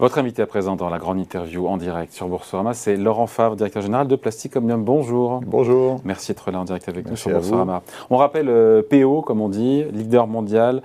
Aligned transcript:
Votre 0.00 0.16
invité 0.16 0.40
à 0.40 0.46
présent 0.46 0.76
dans 0.76 0.88
la 0.88 0.96
grande 0.96 1.18
interview 1.18 1.66
en 1.66 1.76
direct 1.76 2.14
sur 2.14 2.26
Boursorama, 2.26 2.72
c'est 2.72 2.96
Laurent 2.96 3.26
Favre, 3.26 3.54
directeur 3.54 3.82
général 3.82 4.08
de 4.08 4.16
Plastic 4.16 4.56
Omnium. 4.56 4.82
Bonjour. 4.82 5.42
Bonjour. 5.44 6.00
Merci 6.06 6.32
d'être 6.32 6.50
là 6.50 6.58
en 6.58 6.64
direct 6.64 6.88
avec 6.88 7.06
nous 7.06 7.16
sur 7.16 7.30
Boursorama. 7.30 7.82
On 8.08 8.16
rappelle 8.16 8.48
euh, 8.48 8.80
PO, 8.80 9.20
comme 9.20 9.42
on 9.42 9.50
dit, 9.50 9.84
leader 9.92 10.26
mondial 10.26 10.80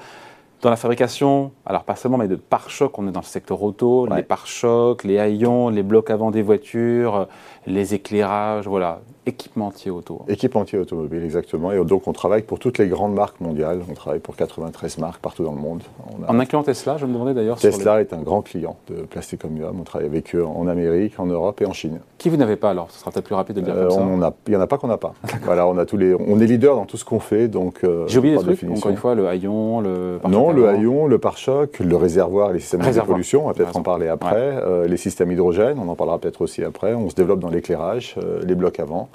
dans 0.62 0.70
la 0.70 0.76
fabrication, 0.76 1.52
alors 1.66 1.86
pas 1.86 1.96
seulement, 1.96 2.18
mais 2.18 2.28
de 2.28 2.36
pare-chocs, 2.36 3.00
on 3.00 3.08
est 3.08 3.12
dans 3.12 3.22
le 3.22 3.26
secteur 3.26 3.64
auto, 3.64 4.06
les 4.06 4.22
pare-chocs, 4.22 5.06
les 5.06 5.18
haillons, 5.18 5.70
les 5.70 5.84
blocs 5.84 6.10
avant 6.10 6.30
des 6.30 6.42
voitures, 6.42 7.30
les 7.68 7.94
éclairages, 7.94 8.68
voilà, 8.68 9.00
équipementier 9.26 9.92
auto. 9.92 10.22
Équipementier 10.28 10.80
automobile, 10.80 11.24
exactement. 11.24 11.72
Et 11.72 11.84
donc 11.84 12.08
on 12.08 12.14
travaille 12.14 12.44
pour 12.44 12.60
toutes 12.60 12.78
les 12.78 12.88
grandes 12.88 13.14
marques 13.14 13.40
mondiales. 13.40 13.82
On 13.90 13.94
travaille 13.94 14.20
pour 14.20 14.36
93 14.36 14.98
marques 15.00 15.22
partout 15.22 15.44
dans 15.44 15.54
le 15.54 15.60
monde. 15.60 15.82
En 16.28 16.40
incluant 16.40 16.64
Tesla, 16.64 16.98
je 16.98 17.06
me 17.06 17.14
demandais 17.14 17.34
d'ailleurs. 17.34 17.58
Tesla 17.58 18.02
est 18.02 18.14
un 18.14 18.22
grand 18.22 18.42
client 18.42 18.78
de 18.90 19.04
Plastic 19.04 19.44
Omnium. 19.46 19.80
On 19.80 19.84
travaille 19.84 20.08
avec 20.08 20.36
eux 20.36 20.46
en 20.46 20.68
Amérique, 20.68 21.20
en 21.20 21.26
Europe 21.26 21.62
et 21.62 21.66
en 21.66 21.74
Chine. 21.74 22.00
Qui 22.18 22.30
vous 22.30 22.38
n'avez 22.38 22.56
pas 22.56 22.70
alors? 22.70 22.92
Ce 22.92 23.00
sera 23.00 23.12
peut-être 23.12 23.26
plus 23.26 23.36
rapide 23.36 23.56
de 23.58 23.62
dire 23.62 23.74
comme 23.74 23.92
ça. 23.92 24.00
Euh, 24.00 24.32
il 24.48 24.52
n'y 24.52 24.56
en 24.56 24.62
a 24.62 24.68
pas 24.68 24.78
qu'on 24.78 24.88
n'a 24.88 24.98
pas. 24.98 25.14
voilà, 25.44 25.68
on 25.68 25.78
a 25.78 25.86
tous 25.86 25.98
les. 25.98 26.14
On 26.14 26.40
est 26.40 26.46
leader 26.46 26.76
dans 26.76 26.86
tout 26.86 26.98
ce 26.98 27.06
qu'on 27.06 27.20
fait, 27.20 27.48
donc. 27.48 27.84
Euh, 27.84 28.06
J'ai 28.08 28.20
oublié 28.20 28.38
des 28.38 28.44
trucs. 28.44 28.64
Encore 28.70 28.92
une 28.92 28.98
fois, 28.98 29.16
le 29.16 29.28
haillon, 29.28 29.82
le. 29.82 30.20
Non, 30.28 30.52
le 30.52 30.68
haillon, 30.68 31.08
le 31.08 31.18
pare-choc, 31.18 31.80
le 31.80 31.96
réservoir, 31.96 32.52
les 32.52 32.60
systèmes 32.60 32.82
de 32.82 33.02
pollution. 33.02 33.46
On 33.46 33.48
va 33.48 33.54
peut-être 33.54 33.76
en 33.76 33.84
parler 33.84 34.08
après. 34.08 34.36
Euh, 34.36 34.88
les 34.88 34.98
systèmes 34.98 35.32
hydrogène, 35.32 35.80
on 35.80 35.90
en 35.90 35.96
parlera 35.96 36.20
peut-être 36.20 36.42
aussi 36.42 36.64
après. 36.64 36.94
On 36.94 37.10
se 37.10 37.16
développe 37.16 37.40
dans 37.40 37.50
l'éclairage, 37.50 38.16
les 38.44 38.56
blocs 38.56 38.80
avant 38.80 39.10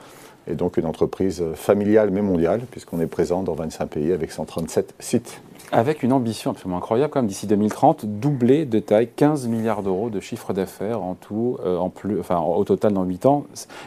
et 0.46 0.54
donc 0.54 0.76
une 0.76 0.86
entreprise 0.86 1.42
familiale 1.54 2.10
mais 2.10 2.22
mondiale, 2.22 2.62
puisqu'on 2.70 3.00
est 3.00 3.06
présent 3.06 3.42
dans 3.42 3.54
25 3.54 3.86
pays 3.86 4.12
avec 4.12 4.32
137 4.32 4.94
sites. 4.98 5.40
Avec 5.72 6.02
une 6.02 6.12
ambition 6.12 6.50
absolument 6.50 6.78
incroyable, 6.78 7.12
quand 7.12 7.20
même, 7.20 7.28
d'ici 7.28 7.46
2030, 7.46 8.04
doubler 8.04 8.64
de 8.64 8.80
taille 8.80 9.08
15 9.14 9.46
milliards 9.46 9.84
d'euros 9.84 10.10
de 10.10 10.18
chiffre 10.18 10.52
d'affaires 10.52 11.00
en 11.00 11.14
tout, 11.14 11.58
euh, 11.64 11.78
en 11.78 11.90
plus, 11.90 12.18
enfin, 12.18 12.40
au 12.40 12.64
total 12.64 12.92
dans 12.92 13.04
8 13.04 13.26
ans. 13.26 13.44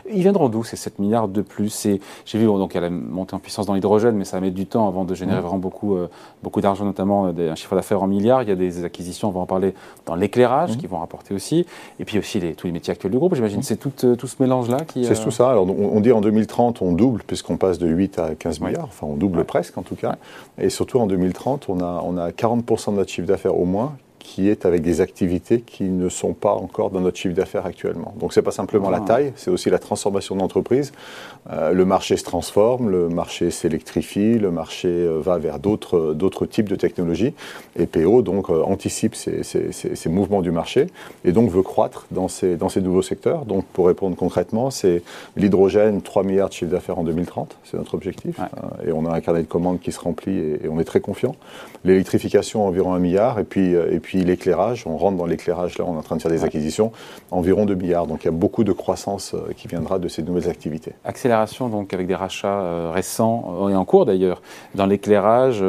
Ils 0.09 0.21
viendront 0.21 0.47
d'où 0.47 0.63
ces 0.63 0.77
7 0.77 0.99
milliards 0.99 1.27
de 1.27 1.41
plus? 1.41 1.87
J'ai 2.25 2.39
vu, 2.39 2.45
donc, 2.45 2.77
elle 2.77 2.85
a 2.85 2.89
monté 2.89 3.35
en 3.35 3.39
puissance 3.39 3.65
dans 3.65 3.73
l'hydrogène, 3.73 4.15
mais 4.15 4.23
ça 4.23 4.39
met 4.39 4.51
du 4.51 4.65
temps 4.65 4.87
avant 4.87 5.03
de 5.03 5.13
générer 5.13 5.39
mmh. 5.39 5.41
vraiment 5.41 5.57
beaucoup, 5.57 5.97
euh, 5.97 6.09
beaucoup 6.41 6.61
d'argent, 6.61 6.85
notamment 6.85 7.33
euh, 7.37 7.51
un 7.51 7.55
chiffre 7.55 7.75
d'affaires 7.75 8.01
en 8.01 8.07
milliards. 8.07 8.43
Il 8.43 8.49
y 8.49 8.53
a 8.53 8.55
des 8.55 8.85
acquisitions, 8.85 9.27
on 9.27 9.31
va 9.31 9.41
en 9.41 9.45
parler, 9.45 9.73
dans 10.05 10.15
l'éclairage, 10.15 10.77
mmh. 10.77 10.79
qui 10.79 10.87
vont 10.87 10.99
rapporter 10.99 11.33
aussi. 11.33 11.65
Et 11.99 12.05
puis 12.05 12.17
aussi 12.17 12.39
les, 12.39 12.53
tous 12.53 12.67
les 12.67 12.73
métiers 12.73 12.93
actuels 12.93 13.11
du 13.11 13.17
groupe, 13.17 13.35
j'imagine. 13.35 13.59
Mmh. 13.59 13.63
C'est 13.63 13.77
tout, 13.77 13.91
tout, 14.15 14.27
ce 14.27 14.41
mélange-là 14.41 14.85
qui. 14.87 15.03
C'est 15.03 15.21
tout 15.21 15.31
ça. 15.31 15.49
Alors, 15.49 15.67
on, 15.69 15.99
dit 15.99 16.13
en 16.13 16.21
2030, 16.21 16.81
on 16.81 16.93
double, 16.93 17.23
puisqu'on 17.27 17.57
passe 17.57 17.77
de 17.77 17.87
8 17.87 18.19
à 18.19 18.35
15 18.35 18.61
milliards. 18.61 18.85
Enfin, 18.85 19.05
on 19.05 19.15
double 19.15 19.43
presque, 19.43 19.77
en 19.77 19.81
tout 19.81 19.95
cas. 19.95 20.15
Et 20.57 20.69
surtout, 20.69 20.99
en 20.99 21.07
2030, 21.07 21.67
on 21.73 21.79
a, 21.79 22.01
on 22.03 22.17
a 22.17 22.31
40 22.31 22.65
40% 22.65 22.91
de 22.91 22.95
notre 22.97 23.11
chiffre 23.11 23.27
d'affaires 23.27 23.57
au 23.57 23.65
moins 23.65 23.97
qui 24.23 24.49
est 24.49 24.65
avec 24.65 24.81
des 24.81 25.01
activités 25.01 25.59
qui 25.59 25.83
ne 25.83 26.07
sont 26.09 26.33
pas 26.33 26.53
encore 26.53 26.89
dans 26.89 27.01
notre 27.01 27.17
chiffre 27.17 27.35
d'affaires 27.35 27.65
actuellement. 27.65 28.15
Donc 28.19 28.33
ce 28.33 28.39
n'est 28.39 28.43
pas 28.43 28.51
simplement 28.51 28.89
la 28.89 29.01
ah. 29.03 29.05
taille, 29.05 29.33
c'est 29.35 29.51
aussi 29.51 29.69
la 29.69 29.79
transformation 29.79 30.35
de 30.35 30.39
l'entreprise. 30.39 30.93
Euh, 31.51 31.73
le 31.73 31.85
marché 31.85 32.15
se 32.15 32.23
transforme, 32.23 32.89
le 32.89 33.09
marché 33.09 33.51
s'électrifie, 33.51 34.39
le 34.39 34.49
marché 34.49 34.87
euh, 34.87 35.19
va 35.19 35.37
vers 35.37 35.59
d'autres, 35.59 36.13
d'autres 36.13 36.45
types 36.45 36.69
de 36.69 36.75
technologies. 36.75 37.33
Et 37.77 37.85
PO 37.85 38.21
donc 38.21 38.49
euh, 38.49 38.63
anticipe 38.63 39.13
ces, 39.13 39.43
ces, 39.43 39.71
ces, 39.73 40.09
mouvements 40.09 40.41
du 40.41 40.51
marché 40.51 40.87
et 41.25 41.33
donc 41.33 41.51
veut 41.51 41.61
croître 41.61 42.07
dans 42.11 42.29
ces, 42.29 42.55
dans 42.55 42.69
ces 42.69 42.81
nouveaux 42.81 43.01
secteurs. 43.01 43.45
Donc 43.45 43.65
pour 43.65 43.87
répondre 43.87 44.15
concrètement, 44.15 44.71
c'est 44.71 45.03
l'hydrogène, 45.35 46.01
3 46.01 46.23
milliards 46.23 46.47
de 46.47 46.53
chiffre 46.53 46.71
d'affaires 46.71 46.97
en 46.97 47.03
2030, 47.03 47.57
c'est 47.65 47.77
notre 47.77 47.93
objectif. 47.93 48.39
et 48.87 48.93
on 48.93 49.05
a 49.05 49.13
un 49.13 49.19
carnet 49.19 49.41
de 49.41 49.47
commandes 49.47 49.81
qui 49.81 49.91
se 49.91 49.99
remplit 49.99 50.37
et, 50.37 50.65
et 50.65 50.69
on 50.69 50.79
est 50.79 50.85
très 50.85 51.01
confiant. 51.01 51.35
L'électrification 51.83 52.65
environ 52.65 52.93
1 52.93 52.99
milliard 52.99 53.39
et 53.39 53.43
puis, 53.43 53.73
et 53.73 53.99
puis 53.99 54.12
puis 54.13 54.23
l'éclairage, 54.23 54.83
on 54.85 54.95
rentre 54.95 55.17
dans 55.17 55.25
l'éclairage, 55.25 55.79
là 55.79 55.85
on 55.87 55.95
est 55.95 55.97
en 55.97 56.03
train 56.03 56.15
de 56.15 56.21
faire 56.21 56.29
des 56.29 56.43
acquisitions, 56.43 56.91
environ 57.31 57.65
2 57.65 57.73
milliards. 57.73 58.05
Donc 58.05 58.21
il 58.21 58.25
y 58.25 58.27
a 58.27 58.31
beaucoup 58.31 58.63
de 58.63 58.71
croissance 58.71 59.33
euh, 59.33 59.51
qui 59.57 59.67
viendra 59.67 59.97
de 59.97 60.07
ces 60.07 60.21
nouvelles 60.21 60.47
activités. 60.47 60.91
Accélération 61.03 61.67
donc 61.67 61.95
avec 61.95 62.05
des 62.05 62.13
rachats 62.13 62.61
euh, 62.61 62.91
récents 62.93 63.55
euh, 63.63 63.69
et 63.69 63.75
en 63.75 63.85
cours 63.85 64.05
d'ailleurs. 64.05 64.43
Dans 64.75 64.85
l'éclairage, 64.85 65.63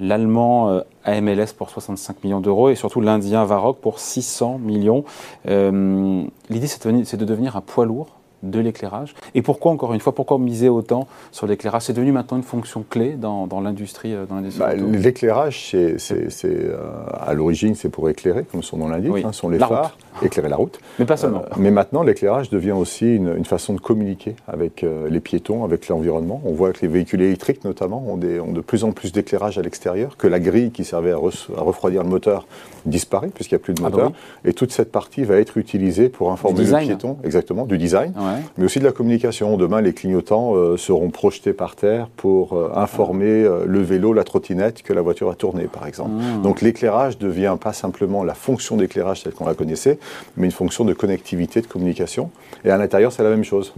l'allemand 0.00 0.80
AMLS 1.04 1.52
pour 1.56 1.70
65 1.70 2.24
millions 2.24 2.40
d'euros 2.40 2.70
et 2.70 2.74
surtout 2.74 3.00
l'indien 3.00 3.44
Varroc 3.44 3.78
pour 3.80 4.00
600 4.00 4.58
millions. 4.58 5.04
L'idée 5.44 6.66
c'est 6.66 7.16
de 7.16 7.24
devenir 7.24 7.54
un 7.54 7.60
poids 7.60 7.86
lourd 7.86 8.15
de 8.42 8.60
l'éclairage. 8.60 9.14
Et 9.34 9.42
pourquoi, 9.42 9.72
encore 9.72 9.94
une 9.94 10.00
fois, 10.00 10.14
pourquoi 10.14 10.38
miser 10.38 10.68
autant 10.68 11.06
sur 11.32 11.46
l'éclairage? 11.46 11.82
C'est 11.82 11.92
devenu 11.92 12.12
maintenant 12.12 12.36
une 12.36 12.42
fonction 12.42 12.84
clé 12.88 13.12
dans, 13.12 13.48
l'industrie 13.60 14.14
euh, 14.14 14.24
bah, 14.58 14.74
L'éclairage, 14.74 15.70
c'est, 15.70 15.96
euh, 16.44 16.76
à 17.18 17.34
l'origine, 17.34 17.74
c'est 17.74 17.88
pour 17.88 18.08
éclairer, 18.08 18.44
comme 18.44 18.62
son 18.62 18.76
nom 18.76 18.88
l'indique, 18.88 19.24
hein, 19.24 19.32
sont 19.32 19.48
les 19.48 19.58
phares, 19.58 19.96
éclairer 20.22 20.48
la 20.48 20.56
route. 20.56 20.78
Mais 20.98 21.04
pas 21.04 21.16
seulement. 21.16 21.42
Euh, 21.42 21.56
mais 21.56 21.70
maintenant, 21.70 22.02
l'éclairage 22.02 22.50
devient 22.50 22.72
aussi 22.72 23.16
une, 23.16 23.44
façon 23.46 23.74
de 23.74 23.80
communiquer 23.80 24.34
avec 24.48 24.84
les 25.08 25.20
piétons, 25.20 25.62
avec 25.62 25.88
l'environnement. 25.88 26.40
On 26.44 26.52
voit 26.52 26.72
que 26.72 26.80
les 26.82 26.88
véhicules 26.88 27.22
électriques, 27.22 27.64
notamment, 27.64 28.04
ont, 28.08 28.16
des, 28.16 28.40
ont 28.40 28.52
de 28.52 28.60
plus 28.60 28.82
en 28.82 28.90
plus 28.90 29.12
d'éclairage 29.12 29.56
à 29.56 29.62
l'extérieur, 29.62 30.16
que 30.16 30.26
la 30.26 30.40
grille 30.40 30.72
qui 30.72 30.84
servait 30.84 31.12
à, 31.12 31.16
refroidir 31.16 32.02
le 32.02 32.08
moteur 32.08 32.46
disparaît, 32.86 33.28
puisqu'il 33.28 33.54
n'y 33.54 33.60
a 33.60 33.64
plus 33.64 33.74
de 33.74 33.82
ah 33.84 33.88
bah 33.88 33.96
moteur. 33.96 34.12
Et 34.44 34.52
toute 34.52 34.72
cette 34.72 34.90
partie 34.90 35.22
va 35.24 35.36
être 35.36 35.58
utilisée 35.58 36.08
pour 36.08 36.32
informer 36.32 36.64
le 36.64 36.78
piéton, 36.78 37.18
exactement, 37.22 37.66
du 37.66 37.78
design 37.78 38.12
mais 38.56 38.64
aussi 38.64 38.78
de 38.78 38.84
la 38.84 38.92
communication. 38.92 39.56
Demain, 39.56 39.80
les 39.80 39.92
clignotants 39.92 40.54
euh, 40.54 40.76
seront 40.76 41.10
projetés 41.10 41.52
par 41.52 41.76
terre 41.76 42.08
pour 42.16 42.54
euh, 42.54 42.70
informer 42.74 43.44
euh, 43.44 43.64
le 43.66 43.80
vélo, 43.80 44.12
la 44.12 44.24
trottinette 44.24 44.82
que 44.82 44.92
la 44.92 45.02
voiture 45.02 45.30
a 45.30 45.34
tourné, 45.34 45.64
par 45.64 45.86
exemple. 45.86 46.10
Ah. 46.20 46.42
Donc 46.42 46.60
l'éclairage 46.62 47.18
devient 47.18 47.56
pas 47.60 47.72
simplement 47.72 48.24
la 48.24 48.34
fonction 48.34 48.76
d'éclairage 48.76 49.22
telle 49.22 49.34
qu'on 49.34 49.46
la 49.46 49.54
connaissait, 49.54 49.98
mais 50.36 50.46
une 50.46 50.52
fonction 50.52 50.84
de 50.84 50.92
connectivité, 50.92 51.60
de 51.60 51.66
communication. 51.66 52.30
Et 52.64 52.70
à 52.70 52.76
l'intérieur, 52.76 53.12
c'est 53.12 53.22
la 53.22 53.30
même 53.30 53.44
chose. 53.44 53.74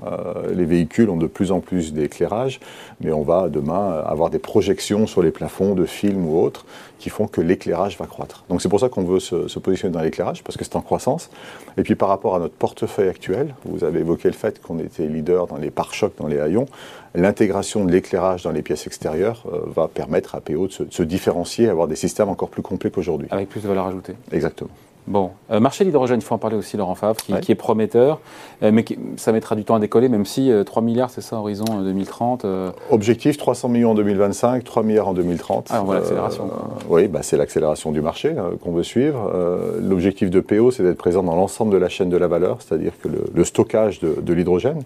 les 0.55 0.65
véhicules 0.65 1.11
ont 1.11 1.17
de 1.17 1.27
plus 1.27 1.53
en 1.53 1.61
plus 1.61 1.93
d'éclairage, 1.93 2.61
mais 3.01 3.13
on 3.13 3.23
va 3.23 3.49
demain 3.49 4.03
avoir 4.07 4.31
des 4.31 4.39
projections 4.39 5.07
sur 5.07 5.23
les 5.23 5.31
plafonds 5.31 5.75
de 5.75 5.85
films 5.85 6.27
ou 6.27 6.41
autres 6.41 6.65
qui 6.99 7.11
font 7.11 7.27
que 7.27 7.41
l'éclairage 7.41 7.99
va 7.99 8.07
croître. 8.07 8.45
Donc 8.49 8.63
c'est 8.63 8.69
pour 8.69 8.81
ça 8.81 8.89
qu'on 8.89 9.05
veut 9.05 9.21
se, 9.21 9.49
se, 9.49 9.59
positionner 9.59 9.95
dans 9.95 10.01
l'éclairage, 10.01 10.43
parce 10.43 10.57
que 10.57 10.65
c'est 10.65 10.77
en 10.77 10.81
croissance. 10.81 11.31
Et 11.77 11.83
puis 11.83 11.95
par 11.95 12.09
rapport 12.09 12.35
à 12.35 12.39
notre 12.39 12.55
portefeuille 12.55 13.09
actuel, 13.09 13.55
vous 13.65 13.85
avez 13.85 14.01
évoqué 14.01 14.29
le 14.29 14.35
fait 14.35 14.61
qu'on 14.61 14.79
était 14.79 15.07
leader 15.07 15.47
dans 15.47 15.57
les 15.57 15.71
pare-chocs, 15.71 16.17
dans 16.19 16.27
les 16.27 16.39
haillons, 16.39 16.67
l'intégration 17.15 17.85
de 17.85 17.93
l'éclairage 17.93 18.43
dans 18.43 18.53
les 18.53 18.63
pièces 18.63 18.87
extérieures 18.87 19.45
euh, 19.53 19.61
va 19.67 19.89
permettre 19.89 20.35
à 20.35 20.41
PO 20.41 20.67
de 20.67 20.73
se, 20.73 20.83
de 20.83 20.93
se 20.93 21.03
différencier, 21.03 21.69
avoir 21.69 21.89
des 21.89 21.97
systèmes 21.97 22.29
encore 22.29 22.49
plus 22.49 22.63
complets 22.63 22.91
qu'aujourd'hui. 22.91 23.29
Avec 23.31 23.49
plus 23.49 23.63
de 23.63 23.69
valeur 23.69 23.87
ajoutée. 23.87 24.15
Exactement. 24.33 24.71
Bon, 25.09 25.31
euh, 25.51 25.59
marché 25.59 25.85
de 25.85 25.89
l'hydrogène, 25.89 26.21
il 26.21 26.23
faut 26.23 26.35
en 26.35 26.39
parler 26.39 26.57
aussi, 26.57 26.77
Laurent 26.77 26.95
Favre, 26.95 27.17
qui, 27.17 27.33
est 27.33 27.55
prometteur, 27.55 28.21
euh, 28.63 28.71
mais 28.71 28.85
ça 29.17 29.33
mettra 29.33 29.57
du 29.57 29.65
temps 29.65 29.77
à 29.77 29.81
décoller, 29.81 30.11
même 30.11 30.27
si 30.27 30.53
3 30.67 30.83
milliards, 30.83 31.09
c'est 31.09 31.23
ça, 31.23 31.37
horizon 31.37 31.65
2030 31.83 32.45
Objectif 32.91 33.39
300 33.39 33.71
millions 33.71 33.93
en 33.93 33.95
2025, 33.95 34.63
3 34.63 34.83
milliards 34.83 35.09
en 35.09 35.15
2030. 35.15 35.69
Ah, 35.71 35.81
on 35.81 35.87
voit 35.87 35.95
l'accélération. 35.97 36.51
oui, 36.91 37.09
bah, 37.09 37.21
c'est 37.23 37.39
l'accélération 37.39 37.91
du 37.91 38.03
marché 38.03 38.35
qu'on 38.63 38.73
veut 38.73 38.83
suivre. 38.83 39.33
L'objectif 39.81 40.31
de 40.31 40.41
PO, 40.41 40.71
c'est 40.71 40.83
d'être 40.83 40.99
présent 40.99 41.23
dans 41.23 41.37
l'ensemble 41.37 41.73
de 41.73 41.79
la 41.79 41.89
chaîne 41.89 42.11
de 42.11 42.17
la 42.19 42.29
valeur, 42.29 42.59
c'est-à-dire 42.61 42.93
que 43.03 43.09
le, 43.09 43.45
stockage 43.45 44.01
de, 44.01 44.21
de 44.21 44.33
l'hydrogène, 44.35 44.83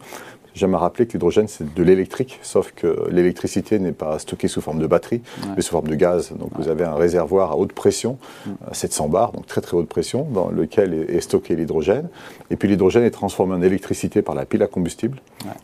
J'aime 0.55 0.75
rappeler 0.75 1.07
que 1.07 1.13
l'hydrogène, 1.13 1.49
c'est 1.49 1.73
de 1.75 1.83
l'électrique, 1.83 2.39
sauf 2.43 2.73
que 2.73 3.09
l'électricité 3.11 3.79
n'est 3.79 3.93
pas 3.93 4.19
stockée 4.19 4.49
sous 4.49 4.61
forme 4.61 4.81
de 4.81 4.87
batterie, 4.87 5.23
mais 5.57 5.63
sous 5.63 5.71
forme 5.71 5.89
de 5.89 5.95
gaz. 5.95 6.33
Donc 6.33 6.51
vous 6.57 6.69
avez 6.69 6.85
un 6.85 6.95
réservoir 6.95 7.53
à 7.53 7.57
haute 7.57 7.73
pression, 7.73 8.19
700 8.73 9.09
mm. 9.09 9.11
bars, 9.11 9.33
donc 9.33 9.47
très 9.47 9.61
très 9.61 9.77
haute 9.77 9.89
pression, 9.89 10.25
dans 10.25 10.51
lequel 10.51 10.95
est, 10.95 11.21
stocké 11.21 11.57
l'hydrogène. 11.57 12.09
Et 12.51 12.57
puis 12.57 12.69
l'hydrogène 12.69 13.05
est 13.05 13.11
transformé 13.11 13.55
en 13.55 13.63
électricité 13.63 14.23
par 14.23 14.35
la 14.35 14.45
pile 14.45 14.63
à 14.63 14.67
combustible. 14.67 15.19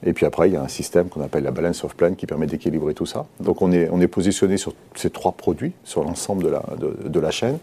Et 0.04 0.12
puis 0.12 0.26
après, 0.26 0.48
il 0.48 0.54
y 0.54 0.56
a 0.56 0.62
un 0.62 0.68
système 0.68 1.08
qu'on 1.08 1.22
appelle 1.22 1.44
la 1.44 1.50
balance 1.50 1.84
of 1.84 1.94
plant 1.94 2.14
qui 2.14 2.26
permet 2.26 2.46
d'équilibrer 2.46 2.94
tout 2.94 3.06
ça. 3.06 3.26
Donc 3.40 3.62
on 3.62 3.72
est, 3.72 3.88
on 3.92 4.00
est 4.00 4.08
positionné 4.08 4.56
sur 4.56 4.72
ces 4.94 5.10
trois 5.10 5.32
produits, 5.32 5.72
sur 5.84 6.02
l'ensemble 6.02 6.44
de 6.44 6.48
la, 6.48 6.62
de, 6.78 7.08
de 7.08 7.20
la 7.20 7.30
chaîne 7.30 7.58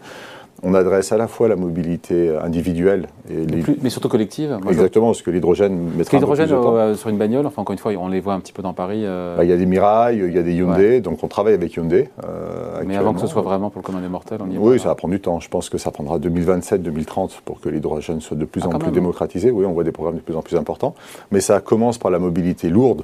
on 0.62 0.74
adresse 0.74 1.12
à 1.12 1.16
la 1.16 1.28
fois 1.28 1.48
la 1.48 1.56
mobilité 1.56 2.36
individuelle 2.42 3.08
et 3.30 3.46
mais 3.82 3.90
surtout 3.90 4.08
collective. 4.08 4.58
Exactement, 4.68 5.06
parce 5.06 5.22
que 5.22 5.30
l'hydrogène 5.30 5.76
mettra 5.96 6.16
l'hydrogène 6.16 6.50
euh, 6.52 6.94
sur 6.94 7.08
une 7.08 7.18
bagnole, 7.18 7.46
enfin 7.46 7.62
encore 7.62 7.72
une 7.72 7.78
fois, 7.78 7.92
on 7.98 8.08
les 8.08 8.20
voit 8.20 8.34
un 8.34 8.40
petit 8.40 8.52
peu 8.52 8.62
dans 8.62 8.72
Paris. 8.72 9.02
Euh. 9.04 9.36
Bah, 9.36 9.44
il 9.44 9.50
y 9.50 9.52
a 9.52 9.56
des 9.56 9.66
Mirai, 9.66 10.16
il 10.16 10.34
y 10.34 10.38
a 10.38 10.42
des 10.42 10.54
Hyundai, 10.54 11.00
donc 11.00 11.22
on 11.22 11.28
travaille 11.28 11.54
avec 11.54 11.74
Hyundai. 11.74 12.08
Euh, 12.24 12.82
mais 12.86 12.96
avant 12.96 13.14
que 13.14 13.20
ce 13.20 13.26
soit 13.26 13.42
vraiment 13.42 13.70
pour 13.70 13.82
le 13.82 13.86
commun 13.86 14.00
des 14.00 14.08
mortels, 14.08 14.38
on 14.42 14.50
y 14.50 14.58
Oui, 14.58 14.78
ça 14.78 14.88
va 14.88 14.94
prendre 14.94 15.14
du 15.14 15.20
temps. 15.20 15.40
Je 15.40 15.48
pense 15.48 15.68
que 15.68 15.78
ça 15.78 15.90
prendra 15.90 16.18
2027-2030 16.18 17.40
pour 17.44 17.60
que 17.60 17.68
l'hydrogène 17.68 18.20
soit 18.20 18.36
de 18.36 18.44
plus 18.44 18.62
ah, 18.64 18.74
en 18.74 18.78
plus 18.78 18.90
démocratisé. 18.90 19.50
Oui, 19.50 19.64
on 19.66 19.72
voit 19.72 19.84
des 19.84 19.92
programmes 19.92 20.16
de 20.16 20.20
plus 20.20 20.36
en 20.36 20.42
plus 20.42 20.56
importants. 20.56 20.94
Mais 21.30 21.40
ça 21.40 21.60
commence 21.60 21.98
par 21.98 22.10
la 22.10 22.18
mobilité 22.18 22.68
lourde, 22.68 23.02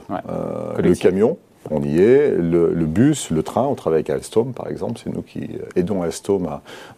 le 0.79 0.95
camion, 0.95 1.37
On 1.71 1.83
y 1.83 2.01
est. 2.01 2.31
Le, 2.31 2.87
bus, 2.87 3.31
le 3.31 3.43
train, 3.43 3.63
on 3.63 3.75
travaille 3.75 3.99
avec 3.99 4.11
Alstom, 4.11 4.53
par 4.53 4.69
exemple. 4.69 5.01
C'est 5.03 5.13
nous 5.13 5.23
qui 5.23 5.49
aidons 5.77 6.03
Alstom 6.03 6.49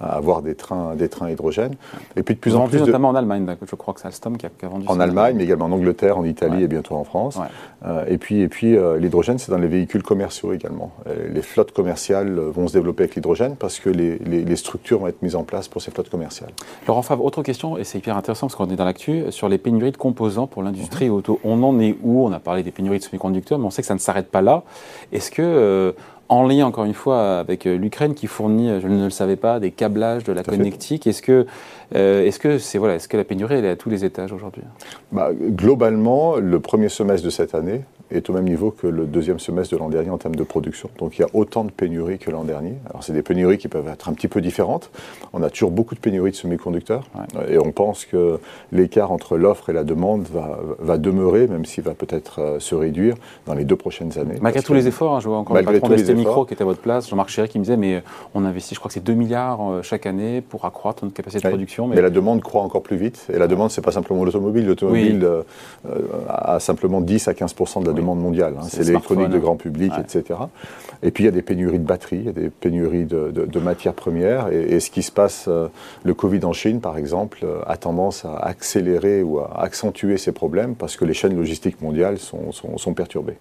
à, 0.00 0.16
avoir 0.16 0.42
des 0.42 0.54
trains, 0.54 0.94
des 0.94 1.08
trains 1.08 1.30
hydrogène. 1.30 1.74
Et 2.16 2.22
puis 2.22 2.34
de 2.34 2.40
plus 2.40 2.56
en 2.56 2.66
plus. 2.68 2.80
notamment 2.80 3.08
en 3.08 3.14
Allemagne, 3.14 3.46
je 3.68 3.74
crois 3.76 3.94
que 3.94 4.00
c'est 4.00 4.06
Alstom 4.06 4.36
qui 4.36 4.46
a, 4.46 4.50
vendu 4.68 4.86
En 4.88 5.00
Allemagne, 5.00 5.36
mais 5.36 5.44
également 5.44 5.66
en 5.66 5.72
Angleterre, 5.72 6.18
en 6.18 6.24
Italie 6.24 6.62
et 6.62 6.68
bientôt 6.68 6.94
en 6.94 7.04
France. 7.04 7.38
Euh, 7.84 8.04
et 8.08 8.18
puis, 8.18 8.40
et 8.40 8.48
puis 8.48 8.76
euh, 8.76 8.98
l'hydrogène, 8.98 9.38
c'est 9.38 9.50
dans 9.50 9.58
les 9.58 9.68
véhicules 9.68 10.02
commerciaux 10.02 10.52
également. 10.52 10.92
Euh, 11.06 11.28
les 11.32 11.42
flottes 11.42 11.72
commerciales 11.72 12.38
vont 12.38 12.68
se 12.68 12.72
développer 12.72 13.04
avec 13.04 13.14
l'hydrogène 13.14 13.56
parce 13.56 13.78
que 13.78 13.90
les, 13.90 14.18
les, 14.18 14.56
structures 14.56 15.00
vont 15.00 15.08
être 15.08 15.22
mises 15.22 15.36
en 15.36 15.42
place 15.42 15.68
pour 15.68 15.82
ces 15.82 15.90
flottes 15.90 16.08
commerciales. 16.08 16.50
Laurent 16.86 17.02
Favre, 17.02 17.24
autre 17.24 17.42
question, 17.42 17.76
et 17.76 17.84
c'est 17.84 17.98
hyper 17.98 18.16
intéressant 18.16 18.46
parce 18.46 18.56
qu'on 18.56 18.70
est 18.70 18.76
dans 18.76 18.84
l'actu, 18.84 19.24
sur 19.30 19.48
les 19.48 19.58
pénuries 19.58 19.92
de 19.92 19.96
composants 19.96 20.46
pour 20.46 20.62
l'industrie 20.62 21.08
mhm. 21.08 21.14
auto. 21.14 21.40
On 21.44 21.62
en 21.62 21.78
est 21.80 21.96
où? 22.02 22.24
On 22.24 22.32
a 22.32 22.38
parlé 22.38 22.62
des 22.62 22.70
pénuries 22.70 22.98
de 22.98 23.04
semi-conducteurs, 23.04 23.58
mais 23.58 23.66
on 23.66 23.70
sait 23.70 23.82
que 23.82 23.88
ça 23.88 23.94
ne 23.94 23.98
s'arrête 23.98 24.30
pas 24.30 24.42
là. 24.42 24.53
Est-ce 25.12 25.30
que 25.30 25.94
en 26.28 26.46
lien 26.46 26.66
encore 26.66 26.84
une 26.84 26.94
fois 26.94 27.38
avec 27.38 27.66
euh, 27.66 27.76
l'Ukraine 27.76 28.14
qui 28.14 28.26
fournit, 28.26 28.80
je 28.80 28.88
ne 28.88 29.04
le 29.04 29.10
savais 29.10 29.36
pas, 29.36 29.60
des 29.60 29.70
câblages, 29.70 30.24
de 30.24 30.32
la 30.32 30.42
connectique. 30.42 31.06
Est-ce 31.06 31.22
que, 31.22 31.46
euh, 31.94 32.24
est-ce 32.24 32.38
que 32.38 32.58
c'est 32.58 32.78
voilà, 32.78 32.94
est-ce 32.94 33.08
que 33.08 33.16
la 33.16 33.24
pénurie 33.24 33.56
elle 33.56 33.64
est 33.64 33.70
à 33.70 33.76
tous 33.76 33.90
les 33.90 34.04
étages 34.04 34.32
aujourd'hui? 34.32 34.62
Bah, 35.12 35.30
Globalement, 35.32 36.36
le 36.36 36.60
premier 36.60 36.88
semestre 36.88 37.24
de 37.24 37.30
cette 37.30 37.54
année 37.54 37.82
est 38.10 38.28
au 38.30 38.32
même 38.32 38.44
niveau 38.44 38.70
que 38.70 38.86
le 38.86 39.06
deuxième 39.06 39.38
semestre 39.38 39.74
de 39.74 39.78
l'an 39.78 39.88
dernier 39.88 40.10
en 40.10 40.18
termes 40.18 40.36
de 40.36 40.42
production. 40.44 40.90
Donc 40.98 41.18
il 41.18 41.22
y 41.22 41.24
a 41.24 41.28
autant 41.32 41.64
de 41.64 41.70
pénuries 41.70 42.18
que 42.18 42.30
l'an 42.30 42.44
dernier. 42.44 42.74
Alors 42.90 43.02
c'est 43.02 43.12
des 43.12 43.22
pénuries 43.22 43.58
qui 43.58 43.68
peuvent 43.68 43.88
être 43.88 44.08
un 44.08 44.12
petit 44.12 44.28
peu 44.28 44.40
différentes. 44.40 44.90
On 45.32 45.42
a 45.42 45.50
toujours 45.50 45.70
beaucoup 45.70 45.94
de 45.94 46.00
pénuries 46.00 46.30
de 46.30 46.36
semi-conducteurs 46.36 47.04
et 47.48 47.58
on 47.58 47.72
pense 47.72 48.04
que 48.04 48.38
l'écart 48.72 49.10
entre 49.10 49.36
l'offre 49.36 49.70
et 49.70 49.72
la 49.72 49.84
demande 49.84 50.26
va, 50.32 50.58
va 50.78 50.98
demeurer, 50.98 51.46
même 51.46 51.64
s'il 51.64 51.84
va 51.84 51.94
peut-être 51.94 52.40
euh, 52.40 52.60
se 52.60 52.74
réduire 52.74 53.14
dans 53.46 53.54
les 53.54 53.64
deux 53.64 53.76
prochaines 53.76 54.18
années. 54.18 54.36
Malgré 54.40 54.62
tous 54.62 54.74
les 54.74 54.86
efforts, 54.86 55.16
hein, 55.16 55.20
je 55.20 55.28
vois 55.28 55.38
encore 55.38 55.56
le 55.56 55.62
patron 55.62 55.88
d'ST 56.14 56.26
Micro 56.26 56.44
qui 56.44 56.54
était 56.54 56.62
à 56.62 56.66
votre 56.66 56.80
place, 56.80 57.08
Jean-Marc 57.08 57.28
Chéry, 57.28 57.48
qui 57.48 57.58
me 57.58 57.64
disait 57.64 57.76
mais 57.76 57.96
euh, 57.96 58.00
on 58.34 58.44
investit, 58.44 58.74
je 58.74 58.80
crois 58.80 58.88
que 58.88 58.94
c'est 58.94 59.04
2 59.04 59.14
milliards 59.14 59.60
euh, 59.62 59.82
chaque 59.82 60.06
année 60.06 60.40
pour 60.40 60.64
accroître 60.64 61.04
notre 61.04 61.14
capacité 61.16 61.42
de 61.42 61.48
production. 61.48 61.88
Mais... 61.88 62.00
la 62.00 62.10
demande 62.10 62.42
croît 62.42 62.62
encore 62.62 62.82
plus 62.82 62.96
vite. 62.96 63.26
Et 63.32 63.38
la 63.38 63.46
demande, 63.46 63.70
c'est 63.70 63.82
pas 63.82 63.92
simplement 63.92 64.24
l'automobile. 64.24 64.66
L'automobile 64.66 65.26
a 66.28 66.60
simplement 66.60 67.00
10 67.00 67.28
à 67.28 67.34
15 67.34 67.54
de 67.80 67.86
la 67.86 67.92
demande 67.92 68.20
mondiale. 68.20 68.54
Hein 68.58 68.64
c'est 68.68 68.84
l'électronique 68.84 69.28
de 69.28 69.38
grand 69.38 69.56
public, 69.56 69.92
etc. 69.98 70.38
Et 71.02 71.10
puis 71.10 71.24
il 71.24 71.26
y 71.26 71.28
a 71.28 71.32
des 71.32 71.42
pénuries 71.42 71.78
de 71.78 71.84
batteries, 71.84 72.18
il 72.18 72.24
y 72.24 72.28
a 72.28 72.32
des 72.32 72.50
pénuries 72.50 73.04
de, 73.04 73.58
matières 73.58 73.94
premières. 73.94 74.48
Et, 74.48 74.80
ce 74.80 74.90
qui 74.90 75.02
se 75.02 75.12
passe, 75.12 75.46
euh, 75.48 75.68
le 76.02 76.14
Covid 76.14 76.44
en 76.44 76.52
Chine, 76.52 76.80
par 76.80 76.98
exemple, 76.98 77.40
euh, 77.44 77.60
a 77.66 77.76
tendance 77.76 78.24
à 78.24 78.36
accélérer 78.36 79.22
ou 79.22 79.38
à 79.38 79.62
accentuer 79.62 80.18
ces 80.18 80.32
problèmes 80.32 80.74
parce 80.74 80.96
que 80.96 81.04
les 81.04 81.14
chaînes 81.14 81.36
logistiques 81.36 81.80
mondiales 81.80 82.18
sont, 82.18 82.52
sont 82.52 82.94
perturbées. 82.94 83.36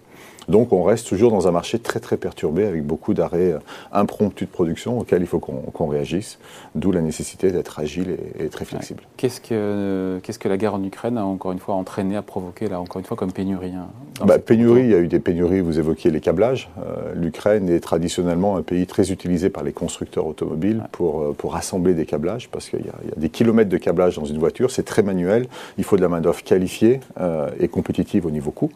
Donc 0.48 0.72
on 0.72 0.82
reste 0.82 1.06
toujours 1.06 1.30
dans 1.30 1.48
un 1.48 1.50
marché 1.50 1.78
très 1.78 2.00
très 2.00 2.16
perturbé 2.16 2.66
avec 2.66 2.84
beaucoup 2.84 3.14
d'arrêts 3.14 3.52
euh, 3.52 3.58
impromptus 3.92 4.48
de 4.48 4.52
production 4.52 4.98
auxquels 4.98 5.22
il 5.22 5.26
faut 5.26 5.38
qu'on 5.38 5.86
réagisse, 5.86 6.38
d'où 6.74 6.92
la 6.92 7.00
nécessité 7.00 7.50
d'être 7.50 7.78
agile 7.78 8.16
et, 8.38 8.48
très 8.48 8.64
flexible. 8.64 9.02
Qu'est-ce 9.16 9.40
que, 9.40 10.20
qu'est-ce 10.22 10.38
que 10.38 10.48
la 10.48 10.56
guerre 10.56 10.74
en 10.74 10.82
Ukraine 10.82 11.18
a 11.18 11.24
encore 11.24 11.52
une 11.52 11.58
fois 11.58 11.74
entraîné, 11.74 12.16
a 12.16 12.22
provoqué 12.22 12.68
là 12.68 12.80
encore 12.80 13.00
une 13.00 13.06
fois 13.06 13.16
comme 13.16 13.32
pénurie 13.32 13.72
hein, 13.72 13.88
bah, 14.24 14.38
Pénurie, 14.38 14.82
il 14.82 14.90
y 14.90 14.94
a 14.94 14.98
eu 14.98 15.08
des 15.08 15.20
pénuries, 15.20 15.60
vous 15.60 15.78
évoquiez 15.78 16.10
les 16.10 16.20
câblages. 16.20 16.68
Euh, 16.78 17.14
L'Ukraine 17.14 17.68
est 17.68 17.80
traditionnellement 17.80 18.56
un 18.56 18.62
pays 18.62 18.86
très 18.86 19.10
utilisé 19.10 19.50
par 19.50 19.62
les 19.62 19.72
constructeurs 19.72 20.26
automobiles 20.26 20.82
pour, 20.92 21.20
euh, 21.20 21.34
pour 21.36 21.56
assembler 21.56 21.94
des 21.94 22.06
câblages 22.06 22.48
parce 22.50 22.68
qu'il 22.68 22.80
y, 22.80 22.88
a 22.88 23.16
des 23.16 23.28
kilomètres 23.28 23.70
de 23.70 23.78
câblage 23.78 24.16
dans 24.16 24.24
une 24.24 24.38
voiture, 24.38 24.70
c'est 24.70 24.82
très 24.82 25.02
manuel, 25.02 25.46
il 25.78 25.84
faut 25.84 25.96
de 25.96 26.02
la 26.02 26.08
main-d'œuvre 26.08 26.42
qualifiée 26.42 27.00
et 27.58 27.68
compétitive 27.68 28.26
au 28.26 28.30
niveau 28.30 28.50
coût. 28.50 28.70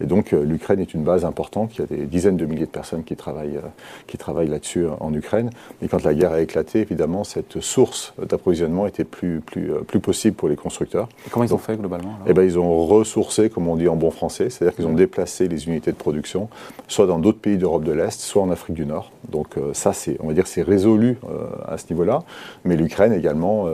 Et 0.00 0.06
donc 0.06 0.32
l'Ukraine 0.32 0.80
est 0.80 0.94
une 0.94 1.02
base 1.02 1.13
importante. 1.22 1.76
Il 1.76 1.80
y 1.80 1.84
a 1.84 1.86
des 1.86 2.06
dizaines 2.06 2.36
de 2.36 2.46
milliers 2.46 2.66
de 2.66 2.70
personnes 2.70 3.04
qui 3.04 3.14
travaillent, 3.14 3.56
euh, 3.56 3.68
qui 4.06 4.18
travaillent 4.18 4.48
là-dessus 4.48 4.86
en 5.00 5.12
Ukraine. 5.14 5.50
Et 5.82 5.88
quand 5.88 6.02
la 6.02 6.14
guerre 6.14 6.32
a 6.32 6.40
éclaté, 6.40 6.80
évidemment, 6.80 7.24
cette 7.24 7.60
source 7.60 8.14
d'approvisionnement 8.18 8.86
était 8.86 9.04
plus, 9.04 9.40
plus, 9.40 9.72
euh, 9.72 9.80
plus 9.80 10.00
possible 10.00 10.36
pour 10.36 10.48
les 10.48 10.56
constructeurs. 10.56 11.08
Et 11.26 11.30
comment 11.30 11.44
ils 11.44 11.54
ont 11.54 11.58
fait 11.58 11.76
globalement 11.76 12.18
eh 12.26 12.32
ben, 12.32 12.42
Ils 12.42 12.58
ont 12.58 12.86
ressourcé, 12.86 13.50
comme 13.50 13.68
on 13.68 13.76
dit 13.76 13.88
en 13.88 13.96
bon 13.96 14.10
français, 14.10 14.50
c'est-à-dire 14.50 14.74
qu'ils 14.74 14.86
ont 14.86 14.94
déplacé 14.94 15.46
les 15.46 15.68
unités 15.68 15.92
de 15.92 15.96
production, 15.96 16.48
soit 16.88 17.06
dans 17.06 17.18
d'autres 17.18 17.38
pays 17.38 17.58
d'Europe 17.58 17.84
de 17.84 17.92
l'Est, 17.92 18.20
soit 18.20 18.42
en 18.42 18.50
Afrique 18.50 18.74
du 18.74 18.86
Nord. 18.86 19.12
Donc 19.30 19.56
euh, 19.56 19.72
ça, 19.74 19.92
c'est, 19.92 20.16
on 20.20 20.28
va 20.28 20.34
dire, 20.34 20.46
c'est 20.46 20.62
résolu 20.62 21.18
à 21.66 21.78
ce 21.78 21.86
niveau-là. 21.90 22.22
Mais 22.64 22.76
l'Ukraine 22.76 23.12
également 23.12 23.66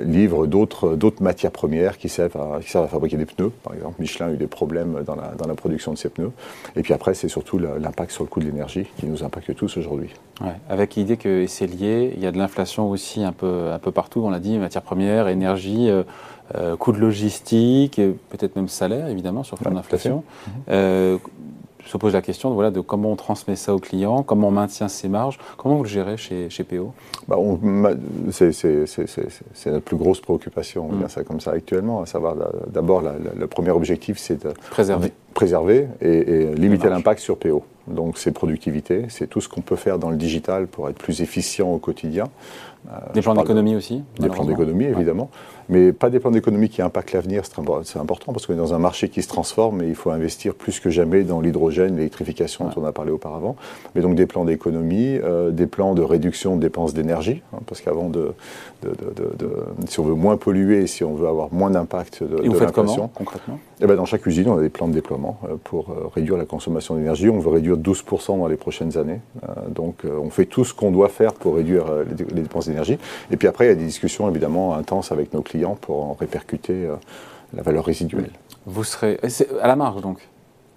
livre 0.00 0.46
d'autres, 0.46 0.96
d'autres 0.96 1.22
matières 1.22 1.52
premières 1.52 1.98
qui 1.98 2.08
servent, 2.08 2.36
à, 2.36 2.60
qui 2.60 2.70
servent 2.70 2.84
à 2.84 2.88
fabriquer 2.88 3.16
des 3.16 3.26
pneus. 3.26 3.52
Par 3.62 3.74
exemple, 3.74 4.00
Michelin 4.00 4.28
a 4.28 4.32
eu 4.32 4.36
des 4.36 4.46
problèmes 4.46 5.02
dans 5.04 5.14
la, 5.14 5.28
dans 5.36 5.46
la 5.46 5.54
production 5.54 5.92
de 5.92 5.98
ces 5.98 6.08
pneus 6.08 6.17
et 6.76 6.82
puis 6.82 6.92
après, 6.92 7.14
c'est 7.14 7.28
surtout 7.28 7.58
l'impact 7.58 8.10
sur 8.10 8.24
le 8.24 8.28
coût 8.28 8.40
de 8.40 8.46
l'énergie 8.46 8.86
qui 8.98 9.06
nous 9.06 9.24
impacte 9.24 9.54
tous 9.54 9.76
aujourd'hui. 9.76 10.10
avec 10.68 10.94
l'idée 10.94 11.16
que 11.16 11.46
c'est 11.46 11.66
lié, 11.66 12.12
il 12.16 12.22
y 12.22 12.26
a 12.26 12.32
de 12.32 12.38
l'inflation 12.38 12.90
aussi 12.90 13.24
un 13.24 13.32
peu, 13.32 13.70
un 13.72 13.78
peu 13.78 13.90
partout, 13.90 14.20
on 14.24 14.30
l'a 14.30 14.40
dit, 14.40 14.58
matières 14.58 14.82
premières, 14.82 15.28
énergie, 15.28 15.90
euh, 15.90 16.02
euh, 16.54 16.76
coûts 16.76 16.92
de 16.92 16.98
logistique, 16.98 18.00
peut-être 18.30 18.56
même 18.56 18.68
salaire, 18.68 19.08
évidemment, 19.08 19.42
sur 19.42 19.58
fond 19.58 19.70
d'inflation. 19.70 20.24
Euh, 20.70 21.18
se 21.84 21.96
pose 21.96 22.12
la 22.12 22.22
question 22.22 22.50
de, 22.50 22.54
voilà, 22.54 22.70
de 22.70 22.80
comment 22.80 23.12
on 23.12 23.16
transmet 23.16 23.56
ça 23.56 23.74
aux 23.74 23.78
clients, 23.78 24.22
comment 24.22 24.48
on 24.48 24.50
maintient 24.50 24.88
ses 24.88 25.08
marges. 25.08 25.38
Comment 25.56 25.76
vous 25.76 25.84
le 25.84 25.88
gérez 25.88 26.16
chez, 26.16 26.50
chez 26.50 26.64
PO 26.64 26.92
bah 27.26 27.36
C'est 28.30 28.50
notre 29.66 29.84
plus 29.84 29.96
grosse 29.96 30.20
préoccupation, 30.20 30.88
on 30.90 30.96
mm. 30.96 31.08
ça 31.08 31.24
comme 31.24 31.40
ça 31.40 31.52
actuellement, 31.52 32.02
à 32.02 32.06
savoir 32.06 32.34
d'abord 32.66 33.02
le 33.02 33.46
premier 33.46 33.70
objectif, 33.70 34.18
c'est 34.18 34.44
de 34.44 34.52
préserver, 34.70 35.12
préserver 35.38 35.86
et, 36.00 36.46
limiter 36.56 36.88
l'impact 36.88 37.20
sur 37.20 37.38
PO. 37.38 37.62
Donc 37.86 38.18
c'est 38.18 38.32
productivité, 38.32 39.04
c'est 39.08 39.28
tout 39.28 39.40
ce 39.40 39.48
qu'on 39.48 39.60
peut 39.60 39.76
faire 39.76 40.00
dans 40.00 40.10
le 40.10 40.16
digital 40.16 40.66
pour 40.66 40.88
être 40.88 40.98
plus 40.98 41.22
efficient 41.22 41.68
au 41.68 41.78
quotidien. 41.78 42.24
Euh, 42.90 43.12
des 43.12 43.22
plans 43.22 43.34
d'économie 43.34 43.76
aussi 43.76 44.02
Des 44.18 44.28
plans 44.28 44.44
d'économie, 44.44 44.84
évidemment. 44.84 45.30
Mais 45.68 45.92
pas 45.92 46.08
des 46.08 46.18
plans 46.18 46.30
d'économie 46.30 46.70
qui 46.70 46.80
impactent 46.80 47.12
l'avenir, 47.12 47.42
c'est 47.84 47.98
important 47.98 48.32
parce 48.32 48.46
qu'on 48.46 48.54
est 48.54 48.56
dans 48.56 48.72
un 48.72 48.78
marché 48.78 49.10
qui 49.10 49.20
se 49.22 49.28
transforme 49.28 49.82
et 49.82 49.88
il 49.88 49.94
faut 49.94 50.10
investir 50.10 50.54
plus 50.54 50.80
que 50.80 50.88
jamais 50.88 51.24
dans 51.24 51.42
l'hydrogène, 51.42 51.96
l'électrification 51.96 52.64
dont 52.66 52.82
on 52.82 52.84
a 52.86 52.92
parlé 52.92 53.10
auparavant. 53.10 53.54
Mais 53.94 54.00
donc 54.00 54.14
des 54.14 54.24
plans 54.24 54.46
d'économie, 54.46 55.18
euh, 55.22 55.50
des 55.50 55.66
plans 55.66 55.94
de 55.94 56.02
réduction 56.02 56.56
de 56.56 56.62
dépenses 56.62 56.94
d'énergie, 56.94 57.42
hein, 57.52 57.58
parce 57.66 57.82
qu'avant 57.82 58.08
de, 58.08 58.32
si 59.88 60.00
on 60.00 60.04
veut 60.04 60.14
moins 60.14 60.38
polluer, 60.38 60.86
si 60.86 61.04
on 61.04 61.14
veut 61.14 61.28
avoir 61.28 61.52
moins 61.52 61.70
d'impact 61.70 62.22
de, 62.22 62.42
et 62.42 62.48
vous 62.48 62.54
faites 62.54 62.72
comment, 62.72 63.08
concrètement? 63.14 63.58
eh 63.80 63.86
ben, 63.86 63.96
Dans 63.96 64.06
chaque 64.06 64.24
usine, 64.24 64.48
on 64.48 64.56
a 64.56 64.62
des 64.62 64.70
plans 64.70 64.88
de 64.88 64.94
déploiement 64.94 65.38
euh, 65.44 65.56
pour 65.62 65.94
réduire 66.14 66.38
la 66.38 66.46
consommation 66.46 66.94
d'énergie. 66.94 67.28
On 67.28 67.40
veut 67.40 67.50
réduire 67.50 67.76
12% 67.76 68.38
dans 68.38 68.46
les 68.46 68.56
prochaines 68.56 68.96
années. 68.96 69.20
donc 69.68 70.04
on 70.04 70.30
fait 70.30 70.46
tout 70.46 70.64
ce 70.64 70.72
qu'on 70.72 70.90
doit 70.90 71.10
faire 71.10 71.34
pour 71.34 71.56
réduire 71.56 71.84
les 72.34 72.42
dépenses 72.42 72.67
Et 73.30 73.36
puis 73.36 73.48
après, 73.48 73.66
il 73.66 73.68
y 73.68 73.72
a 73.72 73.74
des 73.74 73.84
discussions 73.84 74.28
évidemment 74.28 74.74
intenses 74.74 75.12
avec 75.12 75.32
nos 75.32 75.42
clients 75.42 75.76
pour 75.80 76.04
en 76.04 76.14
répercuter 76.14 76.86
euh, 76.86 76.94
la 77.54 77.62
valeur 77.62 77.84
résiduelle. 77.84 78.30
Vous 78.66 78.84
serez 78.84 79.18
à 79.60 79.66
la 79.66 79.76
marge 79.76 80.02
donc? 80.02 80.18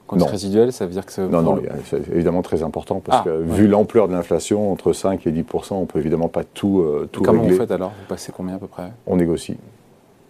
Quand 0.08 0.20
c'est 0.20 0.30
résiduel, 0.30 0.74
ça 0.74 0.86
veut 0.86 0.92
dire 0.92 1.06
que. 1.06 1.22
Non, 1.22 1.42
non, 1.42 1.62
c'est 1.86 2.10
évidemment 2.10 2.42
très 2.42 2.64
important 2.64 3.00
parce 3.00 3.22
ah, 3.22 3.30
que 3.30 3.42
vu 3.44 3.66
l'ampleur 3.66 4.10
de 4.10 4.14
l'inflation, 4.14 4.72
entre 4.72 4.92
5 4.92 5.26
et 5.26 5.32
10% 5.32 5.74
on 5.74 5.86
peut 5.86 6.00
évidemment 6.00 6.28
pas 6.28 6.44
tout, 6.44 6.82
euh, 6.82 7.08
tout 7.10 7.24
Comment 7.24 7.44
vous 7.44 7.56
faites 7.56 7.72
alors? 7.72 7.92
Vous 7.92 8.08
passez 8.10 8.34
combien 8.36 8.56
à 8.56 8.58
peu 8.58 8.68
près? 8.68 8.92
On 9.08 9.16
négocie. 9.16 9.56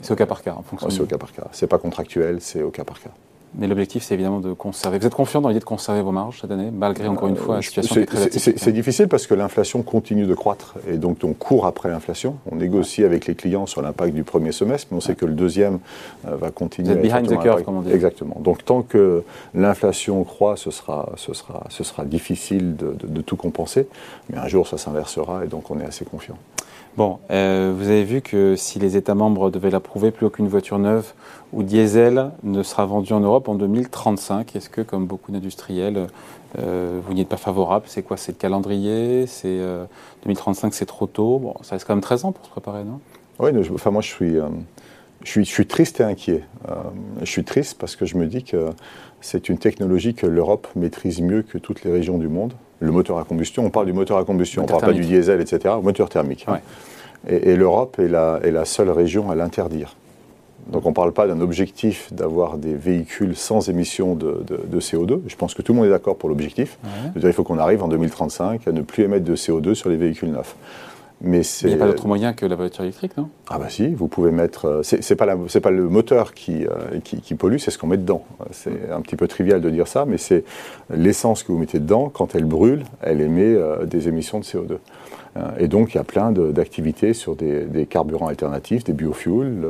C'est 0.01 0.13
au 0.13 0.15
cas 0.15 0.27
par 0.27 0.44
cas 0.44 0.53
en 0.53 0.62
fonction. 0.62 0.89
c'est 0.89 1.01
au 1.01 1.06
cas 1.06 1.18
par 1.18 1.32
cas. 1.32 1.48
C'est 1.51 1.68
pas 1.68 1.80
contractuel, 1.80 2.41
c'est 2.41 2.62
au 2.62 2.70
cas 2.70 2.84
par 2.84 3.00
cas. 3.00 3.10
Mais 3.55 3.67
l'objectif, 3.67 4.03
c'est 4.03 4.13
évidemment 4.13 4.39
de 4.39 4.53
conserver. 4.53 4.98
Vous 4.98 5.05
êtes 5.05 5.13
confiant 5.13 5.41
dans 5.41 5.50
l'idée 5.50 5.60
de 5.60 5.65
conserver 5.65 6.01
vos 6.01 6.13
marges 6.13 6.39
cette 6.39 6.51
année, 6.51 6.72
malgré 6.72 7.08
encore 7.08 7.27
une 7.27 7.36
fois 7.36 7.58
la 7.58 7.62
situation 7.62 8.00
est 8.00 8.05
très 8.05 8.29
C'est 8.31 8.72
difficile 8.72 9.10
parce 9.10 9.27
que 9.27 9.34
l'inflation 9.34 9.84
continue 9.84 10.25
de 10.25 10.34
croître 10.34 10.75
et 10.88 10.98
donc 10.98 11.17
on 11.24 11.34
court 11.34 11.65
après 11.65 11.89
l'inflation. 11.89 12.38
On 12.50 12.55
négocie 12.55 13.03
avec 13.03 13.27
les 13.27 13.36
clients 13.36 13.65
sur 13.65 13.81
l'impact 13.81 14.13
du 14.13 14.24
premier 14.24 14.53
semestre, 14.53 14.88
mais 14.91 14.98
on 14.98 15.01
sait 15.01 15.15
que 15.15 15.25
le 15.25 15.34
deuxième 15.34 15.79
euh, 16.27 16.38
va 16.38 16.50
continuer. 16.50 16.89
Vous 16.89 16.96
êtes 16.96 17.01
behind 17.01 17.27
the 17.27 17.41
curve, 17.41 17.63
comme 17.63 17.77
on 17.77 17.81
dit. 17.81 17.91
Exactement. 17.91 18.38
Donc 18.39 18.63
tant 18.63 18.84
que 18.84 19.24
l'inflation 19.53 20.24
croît, 20.24 20.55
ce 20.55 20.72
sera, 20.72 21.12
ce 21.17 21.34
sera, 21.34 21.65
ce 21.70 21.84
sera 21.84 22.05
difficile 22.05 22.77
de, 22.77 22.96
de 23.03 23.22
tout 23.22 23.36
compenser, 23.36 23.88
mais 24.29 24.38
un 24.38 24.48
jour 24.48 24.65
ça 24.65 24.77
s'inversera 24.77 25.43
et 25.43 25.48
donc 25.48 25.70
on 25.70 25.79
est 25.79 25.86
assez 25.86 26.05
confiant. 26.05 26.38
Bon, 26.98 27.19
euh, 27.29 27.74
vous 27.75 27.88
avez 27.88 28.03
vu 28.03 28.21
que 28.21 28.57
si 28.57 28.77
les 28.77 28.98
États 28.98 29.15
membres 29.15 29.50
devaient 29.50 29.69
l'approuver, 29.69 30.12
plus 30.12 30.25
aucune 30.25 30.50
voiture 30.50 30.77
neuve 30.77 31.13
ou 31.53 31.63
diesel 31.63 32.31
ne 32.43 32.63
sera 32.63 32.86
vendue 32.86 33.13
en 33.13 33.21
Europe 33.21 33.48
en 33.48 33.55
2035. 33.55 34.57
Est-ce 34.57 34.69
que, 34.69 34.81
comme 34.81 35.05
beaucoup 35.05 35.31
d'industriels, 35.31 36.07
euh, 36.60 37.00
vous 37.05 37.13
n'y 37.13 37.21
êtes 37.21 37.29
pas 37.29 37.38
favorable? 37.38 37.86
C'est 37.88 38.03
quoi? 38.03 38.17
C'est 38.17 38.33
le 38.33 38.38
calendrier? 38.38 39.25
C'est 39.25 39.57
2035, 40.24 40.67
euh, 40.67 40.71
c'est 40.74 40.86
trop 40.86 41.07
tôt? 41.07 41.39
Bon, 41.39 41.55
ça 41.62 41.75
reste 41.75 41.88
quand 41.88 41.95
même 41.95 42.03
13 42.03 42.25
ans 42.25 42.33
pour 42.33 42.45
se 42.45 42.51
préparer, 42.51 42.83
non? 42.83 43.00
Oui, 43.39 43.51
enfin 43.74 43.89
moi 43.89 44.01
je 44.01 44.10
suis, 44.10 44.36
je 45.24 45.29
suis, 45.29 45.45
je 45.45 45.50
suis 45.50 45.65
triste 45.65 46.01
et 46.01 46.03
inquiet. 46.03 46.43
je 47.21 47.25
suis 47.25 47.45
triste 47.45 47.77
parce 47.79 47.95
que 47.95 48.05
je 48.05 48.17
me 48.17 48.27
dis 48.27 48.43
que 48.43 48.69
c'est 49.21 49.48
une 49.50 49.57
technologie 49.57 50.13
que 50.13 50.27
l'Europe 50.27 50.67
maîtrise 50.75 51.21
mieux 51.21 51.41
que 51.41 51.57
toutes 51.57 51.83
les 51.83 51.91
régions 51.91 52.17
du 52.17 52.27
monde 52.27 52.53
le 52.82 52.92
moteur 52.92 53.18
à 53.18 53.24
combustion. 53.24 53.66
On 53.66 53.70
parle 53.70 53.86
du 53.86 53.94
moteur 53.94 54.18
à 54.18 54.26
combustion, 54.26 54.64
on 54.64 54.66
ne 54.66 54.70
parle 54.70 54.82
pas 54.82 54.94
du 54.94 55.02
diesel, 55.02 55.40
etc. 55.40 55.76
Moteur 55.82 56.10
thermique. 56.10 56.46
Et, 57.30 57.56
l'Europe 57.56 58.00
est 58.00 58.08
la, 58.08 58.40
est 58.44 58.52
la, 58.52 58.66
seule 58.66 58.90
région 58.90 59.30
à 59.30 59.36
l'interdire. 59.36 59.96
Donc 60.68 60.86
on 60.86 60.90
ne 60.90 60.94
parle 60.94 61.12
pas 61.12 61.28
d'un 61.28 61.40
objectif 61.40 62.12
d'avoir 62.14 62.58
des 62.58 62.74
véhicules 62.74 63.36
sans 63.36 63.70
émission 63.70 64.16
de, 64.16 64.44
CO2. 64.80 65.22
Je 65.28 65.36
pense 65.36 65.54
que 65.54 65.62
tout 65.62 65.74
le 65.74 65.78
monde 65.78 65.88
est 65.88 65.92
d'accord 65.92 66.18
pour 66.18 66.30
l'objectif. 66.30 66.78
Il 67.16 67.34
faut 67.34 67.44
qu'on 67.44 67.60
arrive 67.60 67.84
en 67.84 67.88
2035 67.88 68.68
à 68.68 68.72
ne 68.72 68.82
plus 68.82 69.04
émettre 69.04 69.26
de 69.26 69.36
CO2 69.36 69.76
sur 69.76 69.90
les 69.90 69.98
véhicules 69.98 70.32
neufs. 70.32 70.56
Mais 71.24 71.42
il 71.62 71.68
n'y 71.68 71.74
a 71.74 71.78
pas 71.78 71.86
d'autre 71.86 72.08
moyen 72.08 72.34
que 72.34 72.46
la 72.46 72.56
voiture 72.56 72.84
électrique, 72.84 73.16
non? 73.16 73.30
Ah 73.48 73.60
bah 73.60 73.70
si, 73.70 73.94
vous 73.94 74.08
pouvez 74.08 74.32
mettre... 74.32 74.66
Euh, 74.66 74.82
c'est 74.84 75.16
pas, 75.16 75.28
pas 75.36 75.72
le 75.72 75.88
moteur 75.88 76.34
qui, 76.34 76.66
euh, 76.66 77.00
qui, 77.04 77.22
qui 77.22 77.36
pollue, 77.36 77.58
c'est 77.58 77.70
ce 77.70 77.78
qu'on 77.78 77.88
met 77.88 77.98
dedans. 77.98 78.24
C'est 78.51 78.92
un 78.92 79.01
petit 79.01 79.16
peu 79.16 79.28
trivial 79.28 79.62
de 79.62 79.70
dire 79.70 79.88
ça, 79.88 80.06
mais 80.06 80.18
c'est 80.18 80.44
l'essence 80.90 81.44
que 81.44 81.51
vous 81.51 81.60
mettez 81.60 81.80
dedans, 81.80 82.10
quand 82.12 82.34
elle 82.34 82.46
brûle, 82.46 82.84
elle 83.01 83.22
émet 83.22 83.44
euh, 83.44 83.86
des 83.86 84.08
émissions 84.08 84.40
de 84.40 84.46
CO2. 84.46 84.78
Et 85.60 85.70
donc, 85.70 85.94
il 85.94 85.98
y 85.98 86.00
a 86.01 86.04
plein 86.04 86.34
d'activités 86.34 87.13
sur 87.13 87.38
des, 87.38 87.62
des, 87.63 87.86
carburants 87.86 88.28
alternatifs, 88.28 88.84
des 88.84 88.92
biofuels, 88.92 89.66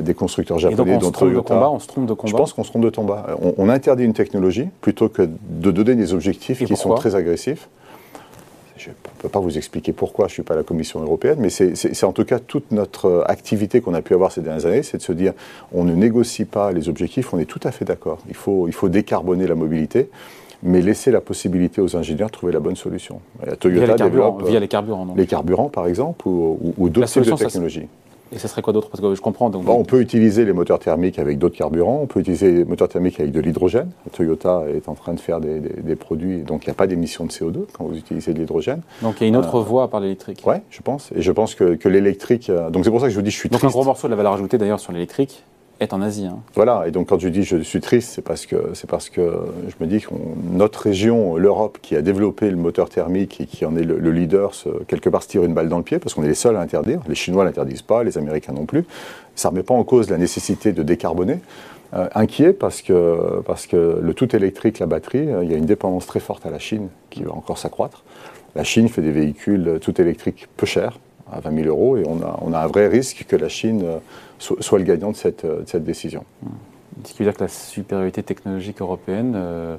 des 0.00 0.14
constructeurs 0.14 0.58
japonais. 0.58 0.94
Et 0.94 0.98
donc, 0.98 1.02
on 1.02 1.06
se 1.08 1.12
trompe 1.12 1.34
de 1.34 1.40
combat, 1.40 1.70
on 1.70 1.78
se 1.78 1.86
trompe 1.86 2.06
de 2.06 2.14
combat 2.14 2.30
Je 2.30 2.34
pense 2.34 2.54
qu'on 2.54 2.64
se 2.64 2.70
trompe 2.70 2.84
de 2.84 2.88
combat. 2.88 3.36
On, 3.42 3.52
on, 3.58 3.68
interdit 3.68 4.04
une 4.04 4.14
technologie 4.14 4.70
plutôt 4.80 5.10
que 5.10 5.28
de 5.50 5.70
donner 5.70 5.94
des 5.94 6.14
objectifs 6.14 6.64
qui 6.64 6.74
sont 6.74 6.94
très 6.94 7.14
agressifs 7.14 7.68
je 8.82 8.90
ne 8.90 8.94
peux 9.18 9.28
pas 9.28 9.40
vous 9.40 9.56
expliquer 9.56 9.92
pourquoi, 9.92 10.26
je 10.26 10.32
ne 10.32 10.34
suis 10.34 10.42
pas 10.42 10.56
la 10.56 10.62
Commission 10.62 11.00
européenne, 11.00 11.38
mais 11.38 11.50
c'est 11.50 12.04
en 12.04 12.12
tout 12.12 12.24
cas 12.24 12.38
toute 12.38 12.70
notre 12.72 13.24
activité 13.28 13.80
qu'on 13.80 13.94
a 13.94 14.02
pu 14.02 14.14
avoir 14.14 14.32
ces 14.32 14.40
dernières 14.40 14.66
années, 14.66 14.82
c'est 14.82 14.98
de 14.98 15.02
se 15.02 15.12
dire 15.12 15.32
on 15.72 15.84
ne 15.84 15.94
négocie 15.94 16.44
pas 16.44 16.72
les 16.72 16.88
objectifs, 16.88 17.32
on 17.32 17.38
est 17.38 17.44
tout 17.44 17.60
à 17.62 17.70
fait 17.70 17.84
d'accord. 17.84 18.18
Il 18.28 18.34
faut, 18.34 18.66
il 18.68 18.72
faut 18.72 18.88
décarboner 18.88 19.46
la 19.46 19.54
mobilité, 19.54 20.10
mais 20.62 20.80
laisser 20.80 21.10
la 21.10 21.20
possibilité 21.20 21.80
aux 21.80 21.96
ingénieurs 21.96 22.28
de 22.28 22.32
trouver 22.32 22.52
la 22.52 22.60
bonne 22.60 22.76
solution. 22.76 23.20
Toyota 23.60 23.86
via 23.86 23.94
les 23.94 24.10
développe 24.10 24.42
via 24.48 24.60
les 24.60 24.68
carburants, 24.68 25.14
les 25.16 25.26
carburants 25.26 25.68
par 25.68 25.86
exemple, 25.86 26.26
ou, 26.26 26.74
ou 26.76 26.88
d'autres 26.88 27.08
types 27.08 27.24
de 27.24 27.36
technologies. 27.36 27.88
Et 28.32 28.38
ça 28.38 28.48
serait 28.48 28.62
quoi 28.62 28.72
d'autre? 28.72 28.88
Parce 28.88 29.00
que 29.00 29.14
je 29.14 29.20
comprends. 29.20 29.50
Donc... 29.50 29.68
on 29.68 29.84
peut 29.84 30.00
utiliser 30.00 30.44
les 30.44 30.52
moteurs 30.52 30.78
thermiques 30.78 31.18
avec 31.18 31.38
d'autres 31.38 31.56
carburants, 31.56 32.00
on 32.02 32.06
peut 32.06 32.20
utiliser 32.20 32.50
les 32.52 32.64
moteurs 32.64 32.88
thermiques 32.88 33.20
avec 33.20 33.30
de 33.30 33.40
l'hydrogène. 33.40 33.90
Toyota 34.12 34.64
est 34.74 34.88
en 34.88 34.94
train 34.94 35.12
de 35.14 35.20
faire 35.20 35.40
des, 35.40 35.96
produits, 35.96 36.42
donc 36.42 36.64
il 36.64 36.68
n'y 36.68 36.72
a 36.72 36.74
pas 36.74 36.86
d'émission 36.86 37.24
de 37.26 37.30
CO2 37.30 37.66
quand 37.72 37.84
vous 37.84 37.96
utilisez 37.96 38.32
de 38.32 38.38
l'hydrogène. 38.38 38.80
Donc 39.02 39.16
il 39.20 39.24
y 39.24 39.26
a 39.26 39.28
une 39.28 39.36
autre 39.36 39.56
euh, 39.56 39.62
voie 39.62 39.84
à 39.84 39.88
part 39.88 40.00
l'électrique 40.00 40.42
Oui, 40.46 40.56
je 40.70 40.80
pense. 40.80 41.10
Et 41.14 41.20
je 41.20 41.32
pense 41.32 41.54
que, 41.54 41.74
que 41.74 41.88
l'électrique. 41.88 42.48
Euh, 42.48 42.70
donc 42.70 42.84
c'est 42.84 42.90
pour 42.90 43.00
ça 43.00 43.06
que 43.06 43.12
je 43.12 43.16
vous 43.16 43.22
dis 43.22 43.30
je 43.30 43.36
suis 43.36 43.48
Donc 43.50 43.62
un 43.62 43.68
gros 43.68 43.84
morceau 43.84 44.08
de 44.08 44.12
la 44.12 44.16
valeur 44.16 44.32
ajoutée 44.32 44.56
d'ailleurs 44.56 44.80
sur 44.80 44.92
l'électrique, 44.92 45.44
est 45.82 45.92
en 45.92 46.00
Asie. 46.00 46.26
Hein. 46.26 46.38
Voilà, 46.54 46.84
et 46.86 46.90
donc 46.90 47.08
quand 47.08 47.18
je 47.18 47.28
dis 47.28 47.42
je 47.42 47.58
suis 47.58 47.80
triste, 47.80 48.12
c'est 48.14 48.22
parce 48.22 48.46
que, 48.46 48.70
c'est 48.74 48.88
parce 48.88 49.10
que 49.10 49.20
je 49.68 49.84
me 49.84 49.88
dis 49.88 50.00
que 50.00 50.08
notre 50.52 50.80
région, 50.80 51.36
l'Europe, 51.36 51.78
qui 51.82 51.96
a 51.96 52.02
développé 52.02 52.50
le 52.50 52.56
moteur 52.56 52.88
thermique 52.88 53.40
et 53.40 53.46
qui 53.46 53.64
en 53.64 53.76
est 53.76 53.82
le, 53.82 54.10
leader, 54.10 54.52
quelque 54.86 55.08
part 55.08 55.22
se 55.22 55.28
tire 55.28 55.44
une 55.44 55.54
balle 55.54 55.68
dans 55.68 55.78
le 55.78 55.84
pied, 55.84 55.98
parce 55.98 56.14
qu'on 56.14 56.22
est 56.22 56.28
les 56.28 56.34
seuls 56.34 56.56
à 56.56 56.60
interdire. 56.60 57.00
Les 57.08 57.14
Chinois 57.14 57.44
l'interdisent 57.44 57.82
pas, 57.82 58.04
les 58.04 58.16
Américains 58.18 58.52
non 58.52 58.66
plus. 58.66 58.84
Ça 59.34 59.48
ne 59.48 59.52
remet 59.52 59.62
pas 59.62 59.74
en 59.74 59.84
cause 59.84 60.10
la 60.10 60.18
nécessité 60.18 60.72
de 60.72 60.82
décarboner. 60.82 61.40
Euh, 61.94 62.08
inquiet 62.14 62.54
parce 62.54 62.80
que, 62.80 63.42
parce 63.44 63.66
que 63.66 64.00
le 64.00 64.14
tout 64.14 64.34
électrique, 64.34 64.78
la 64.78 64.86
batterie, 64.86 65.30
euh, 65.30 65.44
il 65.44 65.50
y 65.50 65.54
a 65.54 65.58
une 65.58 65.66
dépendance 65.66 66.06
très 66.06 66.20
forte 66.20 66.46
à 66.46 66.50
la 66.50 66.58
Chine 66.58 66.88
qui 67.10 67.22
va 67.22 67.32
encore 67.32 67.58
s'accroître. 67.58 68.02
La 68.54 68.64
Chine 68.64 68.88
fait 68.88 69.02
des 69.02 69.12
véhicules 69.12 69.78
tout 69.80 70.00
électriques 70.00 70.48
peu 70.56 70.64
chers, 70.64 70.98
à 71.32 71.40
20 71.40 71.62
000 71.64 71.68
euros, 71.68 71.96
et 71.96 72.04
on 72.06 72.20
a, 72.22 72.38
on 72.42 72.52
a 72.52 72.60
un 72.60 72.66
vrai 72.66 72.88
risque 72.88 73.24
que 73.28 73.36
la 73.36 73.48
Chine 73.48 73.82
euh, 73.84 73.98
soit, 74.38 74.78
le 74.78 74.84
gagnant 74.84 75.10
de 75.10 75.16
cette, 75.16 75.46
de 75.46 75.64
cette 75.66 75.84
décision. 75.84 76.24
Ce 77.04 77.12
qui 77.12 77.18
veut 77.18 77.24
dire 77.24 77.34
que 77.34 77.44
la 77.44 77.48
supériorité 77.48 78.22
technologique 78.22 78.80
européenne, 78.80 79.32
euh, 79.34 79.76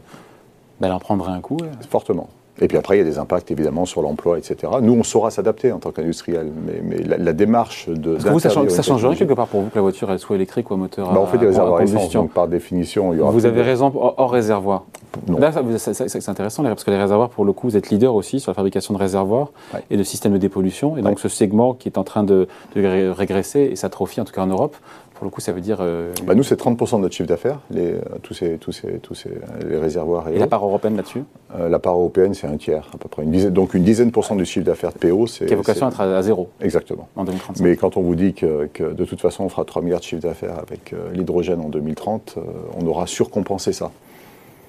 ben, 0.80 0.88
elle 0.88 0.94
en 0.94 1.00
prendrait 1.00 1.32
un 1.32 1.42
coup 1.42 1.58
Fortement. 1.90 2.30
Et 2.62 2.68
puis 2.68 2.78
après, 2.78 2.96
il 2.96 3.00
y 3.00 3.02
a 3.02 3.06
des 3.06 3.18
impacts 3.18 3.50
évidemment 3.50 3.86
sur 3.86 4.02
l'emploi, 4.02 4.38
etc. 4.38 4.72
Nous, 4.82 4.94
on 4.94 5.04
saura 5.04 5.32
s'adapter 5.32 5.72
en 5.72 5.80
tant 5.80 5.92
qu'industriel, 5.92 6.52
mais, 6.66 6.82
mais 6.84 7.18
la, 7.18 7.34
démarche 7.34 7.90
de. 7.90 8.16
Est-ce 8.16 8.26
que 8.26 8.30
vous, 8.30 8.40
ça, 8.40 8.50
change, 8.50 8.70
ça 8.70 8.84
changerait 8.84 9.16
quelque 9.16 9.34
part 9.34 9.48
pour 9.48 9.62
vous 9.62 9.70
que 9.70 9.76
la 9.76 9.82
voiture 9.82 10.12
elle 10.12 10.20
soit 10.20 10.36
électrique 10.36 10.70
ou 10.70 10.76
à 10.76 10.78
moteur 10.78 11.12
bah, 11.12 11.20
On 11.20 11.26
fait 11.26 11.40
des 11.40 11.48
réservoirs 11.48 11.82
essence, 11.82 12.12
donc 12.12 12.32
par 12.32 12.48
définition, 12.48 13.12
il 13.14 13.18
y 13.18 13.22
aura. 13.22 13.32
Vous 13.32 13.48
avez 13.48 13.64
raison, 13.64 13.92
hors, 13.96 14.32
réservoir. 14.32 14.84
Non. 15.28 15.40
Là, 15.40 15.52
c'est 15.78 16.30
intéressant 16.30 16.64
parce 16.64 16.84
que 16.84 16.92
les 16.92 16.98
réservoirs, 16.98 17.30
pour 17.30 17.46
le 17.46 17.54
coup, 17.54 17.68
vous 17.68 17.78
êtes 17.78 17.90
leader 17.90 18.14
aussi 18.16 18.40
sur 18.40 18.52
la 18.52 18.56
fabrication 18.56 18.94
de 18.94 19.00
réservoirs 19.00 19.50
et 19.90 19.98
de 19.98 20.04
systèmes 20.04 20.34
de 20.34 20.38
dépollution. 20.38 20.98
Et 20.98 21.02
donc, 21.02 21.20
ce 21.20 21.30
segment 21.30 21.74
qui 21.74 21.90
est 21.90 21.98
en 21.98 22.04
train 22.04 22.24
de, 22.24 22.48
de 22.76 23.12
régresser 23.12 23.70
et 23.72 23.76
s'atrophie, 23.76 24.22
en 24.22 24.26
tout 24.26 24.34
cas 24.34 24.42
en 24.42 24.48
Europe, 24.48 24.76
pour 25.24 25.30
le 25.30 25.36
coup, 25.36 25.40
ça 25.40 25.54
veut 25.54 25.62
dire. 25.62 25.78
Euh, 25.80 26.12
bah 26.26 26.36
nous, 26.36 26.44
c'est 26.44 26.60
30% 26.60 26.98
de 26.98 27.02
notre 27.04 27.16
chiffre 27.16 27.30
d'affaires, 27.30 27.60
les, 27.72 27.96
tous, 28.24 28.34
ces, 28.34 28.58
tous, 28.58 28.74
ces, 28.74 29.00
tous 29.00 29.16
ces, 29.16 29.30
les 29.66 29.78
réservoirs. 29.78 30.28
Et, 30.28 30.38
la 30.38 30.48
part 30.48 30.66
européenne 30.66 30.98
là-dessus 30.98 31.24
euh, 31.58 31.70
La 31.70 31.80
part 31.80 31.94
européenne, 31.94 32.34
c'est 32.34 32.46
un 32.46 32.58
tiers, 32.58 32.90
à 32.94 32.98
peu 32.98 33.08
près. 33.08 33.24
Une 33.24 33.32
dizaine, 33.32 33.54
donc 33.54 33.74
une 33.74 33.86
dizaine 33.86 34.08
de 34.08 34.12
pourcents 34.12 34.36
du 34.36 34.44
chiffre 34.44 34.66
d'affaires 34.66 34.92
de 34.92 34.98
PO, 34.98 35.28
c'est. 35.28 35.46
Qui 35.46 35.54
a 35.54 35.56
vocation 35.56 35.86
à 35.86 35.90
être 35.92 36.02
à 36.02 36.22
zéro. 36.22 36.50
Exactement. 36.60 37.08
En 37.16 37.24
2035. 37.24 37.64
Mais 37.64 37.78
quand 37.78 37.96
on 37.96 38.02
vous 38.02 38.16
dit 38.16 38.34
que, 38.34 38.68
que 38.74 38.84
de 38.92 39.06
toute 39.06 39.22
façon, 39.22 39.46
on 39.46 39.50
fera 39.50 39.64
3 39.64 39.82
milliards 39.82 40.02
de 40.02 40.06
chiffre 40.06 40.22
d'affaires 40.22 40.60
avec 40.60 40.92
euh, 40.92 41.14
l'hydrogène 41.14 41.62
en 41.62 41.70
2030, 41.70 42.36
on 42.78 42.86
aura 42.86 43.08
surcompensé 43.08 43.72
ça. 43.72 43.92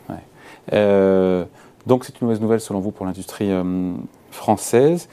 Ouais. 0.08 1.46
donc, 1.86 2.04
c'est 2.04 2.20
une 2.20 2.28
mauvaise 2.28 2.40
nouvelle, 2.40 2.60
selon 2.60 2.78
vous, 2.78 2.92
pour 2.92 3.06
l'industrie 3.06 3.50
française. 4.30 5.08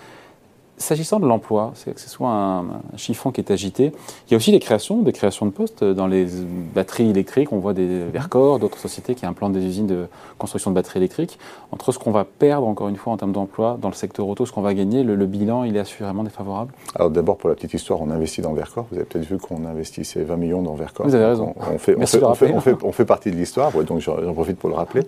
S'agissant 0.81 1.19
de 1.19 1.27
l'emploi, 1.27 1.73
c'est 1.75 1.93
que 1.93 2.01
ce 2.01 2.09
soit 2.09 2.31
un, 2.31 2.65
chiffon 2.95 3.31
qui 3.31 3.39
est 3.39 3.51
agité. 3.51 3.91
Il 4.27 4.31
y 4.31 4.33
a 4.33 4.37
aussi 4.37 4.51
des 4.51 4.59
créations, 4.59 5.03
des 5.03 5.13
créations 5.13 5.45
de 5.45 5.51
postes 5.51 5.83
dans 5.83 6.07
les 6.07 6.25
batteries 6.73 7.11
électriques. 7.11 7.53
On 7.53 7.59
voit 7.59 7.73
des 7.73 8.05
Vercor, 8.05 8.57
d'autres 8.57 8.79
sociétés 8.79 9.13
qui 9.13 9.27
implantent 9.27 9.53
des 9.53 9.63
usines 9.63 9.85
de 9.85 10.07
construction 10.39 10.71
de 10.71 10.75
batteries 10.75 10.97
électriques. 10.97 11.37
Entre 11.71 11.91
ce 11.91 11.99
qu'on 11.99 12.09
va 12.09 12.25
perdre, 12.25 12.67
encore 12.67 12.89
une 12.89 12.95
fois, 12.95 13.13
en 13.13 13.17
termes 13.17 13.31
d'emploi 13.31 13.77
dans 13.79 13.89
le 13.89 13.93
secteur 13.93 14.27
auto, 14.27 14.47
ce 14.47 14.51
qu'on 14.51 14.63
va 14.63 14.73
gagner, 14.73 15.03
le, 15.03 15.25
bilan, 15.27 15.65
il 15.65 15.77
est 15.77 15.79
assurément 15.79 16.23
défavorable 16.23 16.73
Alors 16.95 17.11
d'abord, 17.11 17.37
pour 17.37 17.49
la 17.49 17.55
petite 17.55 17.75
histoire, 17.75 18.01
on 18.01 18.09
investit 18.09 18.41
dans 18.41 18.53
Vercor. 18.53 18.87
Vous 18.91 18.97
avez 18.97 19.05
peut-être 19.05 19.25
vu 19.25 19.37
qu'on 19.37 19.65
investissait 19.65 20.23
20 20.23 20.35
millions 20.37 20.61
dans 20.63 20.73
Vercor. 20.73 21.05
Vous 21.05 21.13
avez 21.13 21.25
raison. 21.25 21.53
On, 21.57 21.77
fait, 21.77 21.95
on, 21.95 22.05
fait, 22.33 22.75
on, 22.83 22.91
fait, 22.91 23.05
partie 23.05 23.29
de 23.29 23.35
l'histoire, 23.35 23.71
donc 23.83 23.99
j'en 23.99 24.33
profite 24.33 24.57
pour 24.57 24.69
le 24.69 24.75
rappeler. 24.75 25.03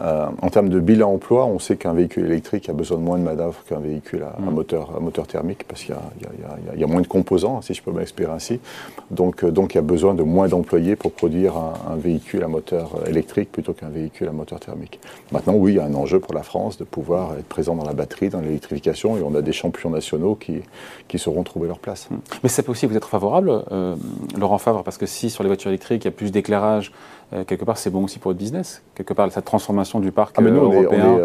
Euh, 0.00 0.26
en 0.40 0.48
termes 0.48 0.70
de 0.70 0.80
bilan 0.80 1.12
emploi, 1.12 1.44
on 1.44 1.58
sait 1.58 1.76
qu'un 1.76 1.92
véhicule 1.92 2.24
électrique 2.24 2.70
a 2.70 2.72
besoin 2.72 2.96
de 2.96 3.02
moins 3.02 3.18
de 3.18 3.24
main 3.24 3.36
qu'un 3.68 3.80
véhicule 3.80 4.22
à, 4.22 4.40
moteur, 4.50 4.90
à 4.96 5.00
moteur 5.00 5.09
thermique 5.10 5.64
parce 5.66 5.82
qu'il 5.82 5.94
y, 6.76 6.84
a 6.84 6.86
moins 6.86 7.00
de 7.00 7.06
composants, 7.06 7.60
si 7.62 7.74
je 7.74 7.82
peux 7.82 7.92
m'exprimer 7.92 8.30
ainsi. 8.30 8.60
Donc, 9.10 9.44
euh, 9.44 9.50
donc 9.50 9.74
il 9.74 9.76
y 9.76 9.78
a 9.78 9.82
besoin 9.82 10.14
de 10.14 10.22
moins 10.22 10.48
d'employés 10.48 10.96
pour 10.96 11.12
produire 11.12 11.54
un, 11.56 11.96
véhicule 11.96 12.42
à 12.42 12.48
moteur 12.48 12.90
électrique 13.06 13.52
plutôt 13.52 13.72
qu'un 13.72 13.88
véhicule 13.88 14.28
à 14.28 14.32
moteur 14.32 14.60
thermique. 14.60 15.00
Maintenant, 15.32 15.54
oui, 15.54 15.72
il 15.72 15.76
y 15.76 15.78
a 15.80 15.84
un 15.84 15.94
enjeu 15.94 16.18
pour 16.18 16.34
la 16.34 16.42
France 16.42 16.78
de 16.78 16.84
pouvoir 16.84 17.34
être 17.38 17.46
présent 17.46 17.74
dans 17.74 17.84
la 17.84 17.92
batterie, 17.92 18.28
dans 18.28 18.40
l'électrification, 18.40 19.16
et 19.16 19.22
on 19.22 19.34
a 19.34 19.42
des 19.42 19.52
champions 19.52 19.90
nationaux 19.90 20.34
qui, 20.34 20.60
qui 21.08 21.18
sauront 21.18 21.42
trouver 21.42 21.68
leur 21.68 21.78
place. 21.78 22.08
Mm. 22.10 22.16
Mais 22.42 22.48
ça 22.48 22.62
peut 22.62 22.72
aussi 22.72 22.86
vous 22.86 22.96
être 22.96 23.08
favorable, 23.08 23.64
euh, 23.70 23.96
Laurent 24.38 24.58
Favre, 24.58 24.82
parce 24.82 24.98
que 24.98 25.06
si 25.06 25.30
sur 25.30 25.42
les 25.42 25.48
voitures 25.48 25.70
électriques, 25.70 26.04
il 26.04 26.06
y 26.06 26.08
a 26.08 26.12
plus 26.12 26.30
d'éclairage, 26.30 26.92
euh, 27.32 27.44
quelque 27.44 27.64
part, 27.64 27.78
c'est 27.78 27.90
bon 27.90 28.04
aussi 28.04 28.18
pour 28.18 28.30
votre 28.30 28.38
business. 28.38 28.82
Quelque 28.94 29.12
part, 29.12 29.30
cette 29.30 29.44
transformation 29.44 30.00
du 30.00 30.10
parc 30.10 30.36
ah, 30.38 30.42
européen, 30.42 31.18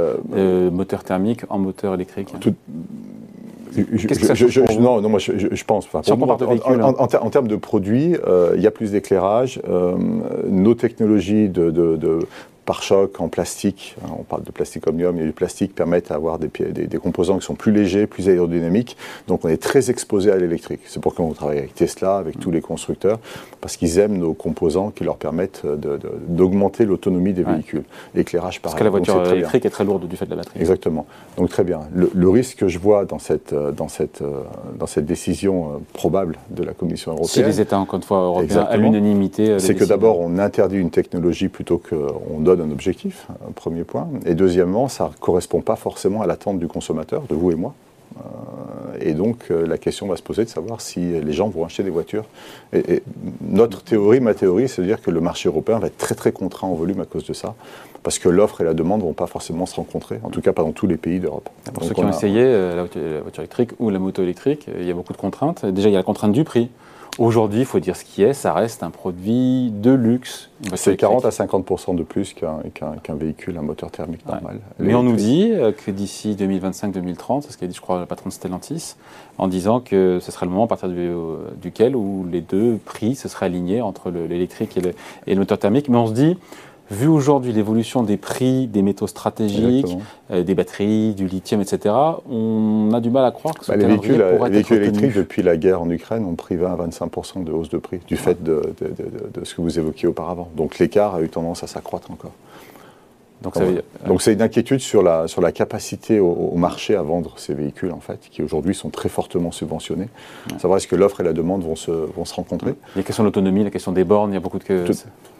moteur 0.71 1.03
thermique 1.03 1.41
en 1.49 1.59
moteur 1.59 1.93
électrique. 1.93 2.33
Je, 3.75 4.79
non, 4.79 5.01
non, 5.01 5.09
moi 5.09 5.19
je, 5.19 5.63
pense. 5.63 5.87
Enfin, 5.91 6.01
en, 6.11 7.29
termes 7.29 7.47
de 7.47 7.55
produits, 7.55 8.15
euh, 8.27 8.53
il 8.55 8.61
y 8.61 8.67
a 8.67 8.71
plus 8.71 8.91
d'éclairage. 8.91 9.61
Euh, 9.67 9.95
nos 10.49 10.75
technologies 10.75 11.49
de, 11.49 11.71
de 11.71 12.19
pare-choc 12.65 13.19
en 13.21 13.29
plastique, 13.29 13.95
hein, 14.03 14.09
on 14.19 14.23
parle 14.23 14.43
de 14.43 14.51
plastique 14.51 14.87
omnium, 14.87 15.19
et 15.19 15.23
du 15.23 15.31
plastique 15.31 15.75
permettent 15.75 16.09
d'avoir 16.09 16.39
des, 16.39 16.49
des, 16.71 16.87
des, 16.87 16.97
composants 16.97 17.37
qui 17.37 17.45
sont 17.45 17.55
plus 17.55 17.71
légers, 17.71 18.07
plus 18.07 18.27
aérodynamiques. 18.27 18.97
Donc 19.27 19.45
on 19.45 19.49
est 19.49 19.61
très 19.61 19.89
exposé 19.89 20.31
à 20.31 20.37
l'électrique. 20.37 20.81
C'est 20.85 21.01
pourquoi 21.01 21.25
on 21.25 21.33
travaille 21.33 21.59
avec 21.59 21.75
Tesla, 21.75 22.17
avec 22.17 22.39
tous 22.39 22.51
les 22.51 22.61
constructeurs, 22.61 23.19
parce 23.61 23.77
qu'ils 23.77 23.99
aiment 23.99 24.17
nos 24.17 24.33
composants 24.33 24.89
qui 24.89 25.03
leur 25.03 25.17
permettent 25.17 25.63
d'augmenter 26.27 26.85
l'autonomie 26.85 27.33
des 27.33 27.43
véhicules. 27.43 27.83
L'éclairage, 28.13 28.61
Parce 28.61 28.75
que 28.75 28.83
la 28.83 28.89
voiture 28.89 29.25
électrique 29.31 29.65
est 29.65 29.69
très 29.69 29.83
lourde 29.83 30.07
du 30.07 30.17
fait 30.17 30.25
de 30.25 30.31
la 30.31 30.37
batterie. 30.37 30.59
Exactement. 30.59 31.05
Donc 31.37 31.49
très 31.49 31.63
bien. 31.63 31.81
Le, 31.93 32.29
risque 32.29 32.57
que 32.57 32.67
je 32.67 32.79
vois 32.79 33.05
dans 33.05 33.19
cette, 33.19 33.53
dans 33.53 33.87
cette, 33.87 34.23
dans 34.77 34.87
cette 34.87 35.05
décision 35.05 35.65
euh, 35.65 35.77
probable 35.93 36.37
de 36.49 36.63
la 36.63 36.73
Commission 36.73 37.11
européenne... 37.11 37.29
Si 37.29 37.43
les 37.43 37.61
États, 37.61 37.79
encore 37.79 37.97
une 37.97 38.03
fois, 38.03 38.19
européens, 38.19 38.67
à 38.69 38.77
l'unanimité... 38.77 39.51
Euh, 39.51 39.59
c'est 39.59 39.75
que 39.75 39.85
d'abord, 39.85 40.19
on 40.19 40.37
interdit 40.37 40.77
une 40.77 40.89
technologie 40.89 41.47
plutôt 41.47 41.77
qu'on 41.77 42.39
donne 42.39 42.54
un 42.61 42.71
objectif, 42.71 43.27
un 43.47 43.51
premier 43.51 43.83
point. 43.83 44.07
Et 44.25 44.35
deuxièmement, 44.35 44.87
ça 44.87 45.09
ne 45.09 45.19
correspond 45.19 45.61
pas 45.61 45.75
forcément 45.75 46.21
à 46.21 46.27
l'attente 46.27 46.59
du 46.59 46.67
consommateur, 46.67 47.23
de 47.29 47.35
vous 47.35 47.51
et 47.51 47.55
moi. 47.55 47.73
Euh, 48.17 48.21
et 49.01 49.13
donc, 49.13 49.47
euh, 49.51 49.67
la 49.67 49.77
question 49.77 50.07
va 50.07 50.15
se 50.15 50.23
poser 50.23 50.45
de 50.45 50.49
savoir 50.49 50.81
si 50.81 50.99
les 50.99 51.33
gens 51.33 51.49
vont 51.49 51.65
acheter 51.65 51.83
des 51.83 51.89
voitures. 51.89 52.25
Et, 52.73 53.03
notre 53.41 53.83
théorie, 53.83 54.19
ma 54.19 54.33
théorie, 54.33 54.69
c'est 54.69 54.81
de 54.81 54.87
dire 54.87 55.01
que 55.01 55.11
le 55.11 55.21
marché 55.21 55.49
européen 55.49 55.79
va 55.79 55.87
être 55.87 55.97
très 55.97 56.15
très 56.15 56.31
contraint 56.31 56.67
en 56.67 56.73
volume 56.73 57.01
à 57.01 57.05
cause 57.05 57.25
de 57.25 57.33
ça, 57.33 57.55
parce 58.03 58.19
que 58.19 58.29
l'offre 58.29 58.61
et 58.61 58.63
la 58.63 58.73
demande 58.73 59.01
ne 59.01 59.05
vont 59.05 59.13
pas 59.13 59.27
forcément 59.27 59.65
se 59.65 59.75
rencontrer, 59.75 60.19
en 60.23 60.29
tout 60.29 60.41
cas 60.41 60.53
pas 60.53 60.63
dans 60.63 60.71
tous 60.71 60.87
les 60.87 60.97
pays 60.97 61.19
d'Europe. 61.19 61.49
Pour 61.73 61.83
ceux 61.83 61.93
qui 61.93 62.01
ont 62.01 62.09
essayé 62.09 62.41
euh, 62.41 62.75
la 62.75 63.21
voiture 63.21 63.41
électrique 63.41 63.71
ou 63.79 63.89
la 63.89 63.99
moto 63.99 64.21
électrique, 64.21 64.67
il 64.77 64.85
y 64.85 64.91
a 64.91 64.93
beaucoup 64.93 65.13
de 65.13 65.17
contraintes. 65.17 65.65
Déjà, 65.65 65.89
il 65.89 65.91
y 65.91 65.95
a 65.95 65.99
la 65.99 66.03
contrainte 66.03 66.31
du 66.31 66.43
prix. 66.43 66.69
Aujourd'hui, 67.17 67.61
il 67.61 67.65
faut 67.65 67.79
dire 67.79 67.95
ce 67.95 68.03
qui 68.03 68.23
est, 68.23 68.33
ça 68.33 68.51
reste 68.51 68.83
un 68.83 68.89
produit 68.89 69.71
de 69.71 69.91
luxe. 69.91 70.49
C'est 70.75 70.97
40 70.97 71.23
à 71.23 71.29
50% 71.29 71.95
de 71.95 72.03
plus 72.03 72.33
qu'un 72.33 73.15
véhicule, 73.15 73.57
un 73.57 73.61
moteur 73.61 73.89
thermique 73.89 74.25
normal. 74.25 74.59
Mais 74.79 74.95
on 74.95 75.03
nous 75.03 75.15
dit 75.15 75.51
euh, 75.53 75.71
que 75.71 75.91
d'ici 75.91 76.35
2025-2030, 76.37 77.43
c'est 77.43 77.51
ce 77.53 77.57
qu'a 77.57 77.67
dit, 77.67 77.75
je 77.75 77.79
crois, 77.79 78.01
le 78.01 78.05
patron 78.05 78.29
de 78.29 78.33
Stellantis, 78.33 78.95
en 79.37 79.47
disant 79.47 79.79
que 79.79 80.19
ce 80.21 80.31
serait 80.31 80.45
le 80.45 80.51
moment 80.51 80.65
à 80.65 80.67
partir 80.67 80.89
euh, 80.89 81.51
duquel 81.61 81.95
où 81.95 82.25
les 82.29 82.41
deux 82.41 82.79
prix 82.83 83.15
se 83.15 83.29
seraient 83.29 83.45
alignés 83.45 83.81
entre 83.81 84.11
l'électrique 84.11 84.77
et, 84.77 84.81
et 85.25 85.33
le 85.33 85.39
moteur 85.39 85.57
thermique. 85.57 85.87
Mais 85.87 85.97
on 85.97 86.07
se 86.07 86.13
dit, 86.13 86.37
vu 86.91 87.07
aujourd'hui 87.07 87.51
l'évolution 87.51 88.03
des 88.03 88.17
prix 88.17 88.67
des 88.67 88.81
métaux 88.81 89.07
stratégiques, 89.07 89.97
euh, 90.31 90.43
des 90.43 90.55
batteries, 90.55 91.13
du 91.13 91.27
lithium, 91.27 91.61
etc., 91.61 91.95
on 92.29 92.91
a 92.93 93.01
du 93.01 93.09
mal 93.09 93.25
à 93.25 93.31
croire 93.31 93.55
que 93.55 93.65
ce 93.65 93.71
bah, 93.71 93.77
les 93.77 93.85
véhicules, 93.85 94.23
les 94.43 94.49
véhicules 94.49 94.77
électriques, 94.77 95.15
depuis 95.15 95.43
la 95.43 95.57
guerre 95.57 95.81
en 95.81 95.89
Ukraine, 95.89 96.25
ont 96.25 96.35
pris 96.35 96.55
20 96.55 96.71
à 96.71 96.75
25 96.75 97.43
de 97.43 97.51
hausse 97.51 97.69
de 97.69 97.77
prix, 97.77 97.99
du 98.07 98.17
fait 98.17 98.43
de, 98.43 98.61
ce 99.43 99.55
que 99.55 99.61
vous 99.61 99.79
évoquiez 99.79 100.07
auparavant. 100.07 100.49
Donc 100.55 100.79
l'écart 100.79 101.15
a 101.15 101.21
eu 101.21 101.29
tendance 101.29 101.63
à 101.63 101.67
s'accroître 101.67 102.11
encore. 102.11 102.31
Donc 104.07 104.21
c'est 104.21 104.33
une 104.33 104.41
inquiétude 104.41 104.79
sur 104.79 105.03
la, 105.03 105.27
sur 105.27 105.41
la 105.41 105.51
capacité 105.51 106.19
au, 106.19 106.53
marché 106.55 106.95
à 106.95 107.01
vendre 107.01 107.33
ces 107.37 107.53
véhicules, 107.53 107.91
en 107.91 107.99
fait, 107.99 108.19
qui 108.31 108.41
aujourd'hui 108.41 108.73
sont 108.73 108.89
très 108.89 109.09
fortement 109.09 109.51
subventionnés. 109.51 110.07
Savoir 110.57 110.77
est-ce 110.77 110.87
que 110.87 110.95
l'offre 110.95 111.21
et 111.21 111.23
la 111.23 111.33
demande 111.33 111.63
vont 111.63 111.75
se, 111.75 111.91
vont 111.91 112.25
se 112.25 112.33
rencontrer? 112.33 112.71
Il 112.71 112.73
y 112.73 112.93
a 112.95 112.97
la 112.97 113.03
question 113.03 113.23
de 113.23 113.27
l'autonomie, 113.27 113.63
la 113.63 113.71
question 113.71 113.91
des 113.91 114.03
bornes, 114.03 114.31
il 114.31 114.35
y 114.35 114.37
a 114.37 114.39
beaucoup 114.39 114.59
de... 114.59 114.85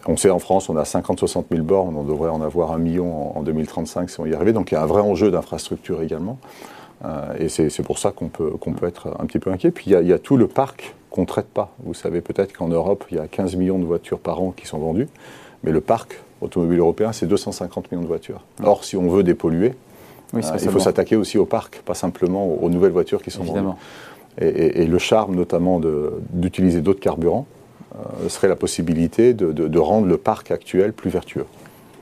on 0.06 0.16
sait 0.16 0.30
en 0.30 0.38
France, 0.38 0.68
on 0.68 0.76
a 0.76 0.82
50-60 0.82 1.44
000 1.50 1.62
bornes, 1.64 1.96
on 1.96 2.04
devrait 2.04 2.30
en 2.30 2.42
avoir 2.42 2.72
un 2.72 2.78
million 2.78 3.36
en, 3.36 3.42
2035 3.42 4.10
si 4.10 4.20
on 4.20 4.26
y 4.26 4.34
arrivait. 4.34 4.52
Donc 4.52 4.70
il 4.70 4.74
y 4.74 4.78
a 4.78 4.82
un 4.82 4.86
vrai 4.86 5.00
enjeu 5.00 5.30
d'infrastructure 5.30 6.02
également. 6.02 6.38
Euh, 7.04 7.34
et 7.38 7.48
c'est 7.48 7.82
pour 7.82 7.98
ça 7.98 8.10
qu'on 8.10 8.28
peut, 8.28 8.52
être 8.82 9.08
un 9.18 9.26
petit 9.26 9.38
peu 9.38 9.50
inquiet. 9.50 9.70
Puis 9.70 9.86
il 9.86 9.92
y 9.92 9.96
a, 9.96 10.00
il 10.00 10.08
y 10.08 10.12
a 10.12 10.18
tout 10.18 10.36
le 10.36 10.48
parc 10.48 10.94
qu'on 11.10 11.22
ne 11.22 11.26
traite 11.26 11.48
pas. 11.48 11.74
Vous 11.84 11.94
savez 11.94 12.20
peut-être 12.20 12.52
qu'en 12.52 12.68
Europe, 12.68 13.04
il 13.10 13.16
y 13.16 13.20
a 13.20 13.26
15 13.26 13.56
millions 13.56 13.78
de 13.78 13.84
voitures 13.84 14.18
par 14.18 14.40
an 14.40 14.52
qui 14.54 14.66
sont 14.66 14.78
vendues, 14.78 15.08
mais 15.62 15.72
le 15.72 15.80
parc 15.80 16.20
automobile 16.40 16.78
européen, 16.78 17.12
c'est 17.12 17.26
250 17.26 17.90
millions 17.90 18.02
de 18.02 18.08
voitures. 18.08 18.42
Or, 18.62 18.84
si 18.84 18.96
on 18.96 19.08
veut 19.08 19.22
dépolluer, 19.22 19.74
euh, 20.34 20.40
il 20.60 20.70
faut 20.70 20.78
s'attaquer 20.78 21.16
aussi 21.16 21.38
au 21.38 21.46
parc, 21.46 21.82
pas 21.84 21.94
simplement 21.94 22.46
aux, 22.46 22.68
nouvelles 22.68 22.92
voitures 22.92 23.22
qui 23.22 23.30
sont 23.30 23.44
vendues. 23.44 23.74
Et, 24.38 24.84
le 24.84 24.98
charme, 24.98 25.34
notamment, 25.34 25.80
d'utiliser 26.30 26.80
d'autres 26.80 27.00
carburants, 27.00 27.46
euh, 27.94 28.28
serait 28.28 28.48
la 28.48 28.56
possibilité 28.56 29.32
de, 29.32 29.78
rendre 29.78 30.06
le 30.06 30.16
parc 30.16 30.50
actuel 30.50 30.92
plus 30.92 31.10
vertueux. 31.10 31.46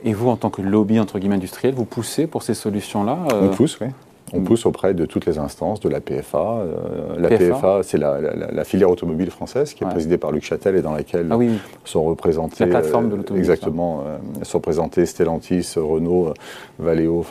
Et 0.05 0.13
vous, 0.13 0.29
en 0.29 0.37
tant 0.37 0.51
que 0.51 0.61
lobby 0.61 0.99
entre 0.99 1.19
guillemets 1.19 1.37
industriel, 1.37 1.75
vous 1.75 1.85
poussez 1.85 2.27
pour 2.27 2.43
ces 2.43 2.55
solutions-là 2.55 3.19
euh, 3.33 3.49
On 3.49 3.55
pousse, 3.55 3.79
oui. 3.81 3.89
On 4.35 4.41
mm. 4.41 4.45
pousse 4.45 4.67
auprès 4.67 4.95
de 4.95 5.07
toutes 5.07 5.27
les 5.27 5.39
instances, 5.39 5.81
de 5.81 5.89
la 5.89 6.01
PFA. 6.01 6.39
Euh, 6.39 7.19
la 7.19 7.29
PFA, 7.29 7.81
c'est 7.83 7.99
la, 7.99 8.65
filière 8.65 8.91
automobile 8.91 9.31
française 9.31 9.75
qui 9.75 9.85
est 9.85 9.87
présidée 9.87 10.19
par 10.19 10.33
Luc 10.33 10.45
Châtel 10.45 10.77
et 10.77 10.83
dans 10.83 10.93
laquelle 10.93 11.29
ah 11.31 11.39
sont 11.85 12.03
représentés. 12.03 12.65
La 12.65 12.71
plateforme 12.71 13.11
de 13.11 13.17
l'automobile. 13.17 13.39
Exactement. 13.39 14.03
Euh, 14.07 14.19
sont 14.43 14.59
représentés 14.59 15.07
Stellantis, 15.07 15.75
Renault, 15.77 16.35
Valeo, 16.79 17.25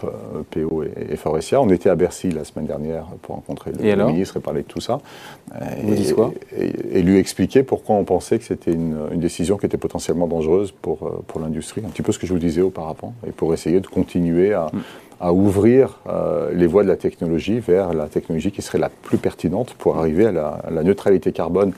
PO 0.52 0.84
et, 0.84 1.16
Forestia. 1.16 1.62
On 1.62 1.70
était 1.70 1.90
à 1.90 1.96
Bercy 1.96 2.32
la 2.32 2.44
semaine 2.44 2.66
dernière 2.66 3.06
pour 3.22 3.36
rencontrer 3.36 3.72
le, 3.72 4.06
ministre 4.06 4.38
et 4.38 4.40
parler 4.40 4.62
de 4.62 4.68
tout 4.68 4.82
ça. 4.82 5.00
Vous 5.82 5.94
et, 5.94 6.14
quoi 6.14 6.34
et, 6.58 7.02
lui 7.02 7.18
expliquer 7.18 7.64
pourquoi 7.64 7.96
on 7.96 8.04
pensait 8.06 8.40
que 8.40 8.46
c'était 8.46 8.72
une, 8.72 8.94
décision 9.16 9.58
qui 9.58 9.66
était 9.66 9.78
potentiellement 9.78 10.28
dangereuse 10.28 10.72
pour, 10.72 11.24
pour 11.28 11.42
l'industrie. 11.42 11.82
Un 11.86 11.90
petit 11.90 12.02
peu 12.02 12.12
ce 12.12 12.20
que 12.20 12.28
je 12.28 12.34
vous 12.34 12.40
disais 12.40 12.62
auparavant. 12.62 13.14
Et 13.28 13.32
pour 13.32 13.54
essayer 13.54 13.80
de 13.80 13.88
continuer 13.88 14.54
à. 14.54 14.68
Mm 14.74 14.80
à 15.24 15.32
ouvrir 15.32 16.00
euh, 16.08 16.52
les 16.54 16.68
voies 16.68 16.84
de 16.84 16.90
la 16.90 16.98
technologie 16.98 17.60
vers 17.60 17.94
la 17.94 18.08
technologie 18.08 18.52
qui 18.52 18.62
serait 18.62 18.78
la 18.78 18.90
plus 18.90 19.18
pertinente 19.18 19.74
pour 19.74 19.98
arriver 19.98 20.26
à 20.26 20.32
la, 20.34 20.84
neutralité 20.84 21.32
carbone 21.32 21.72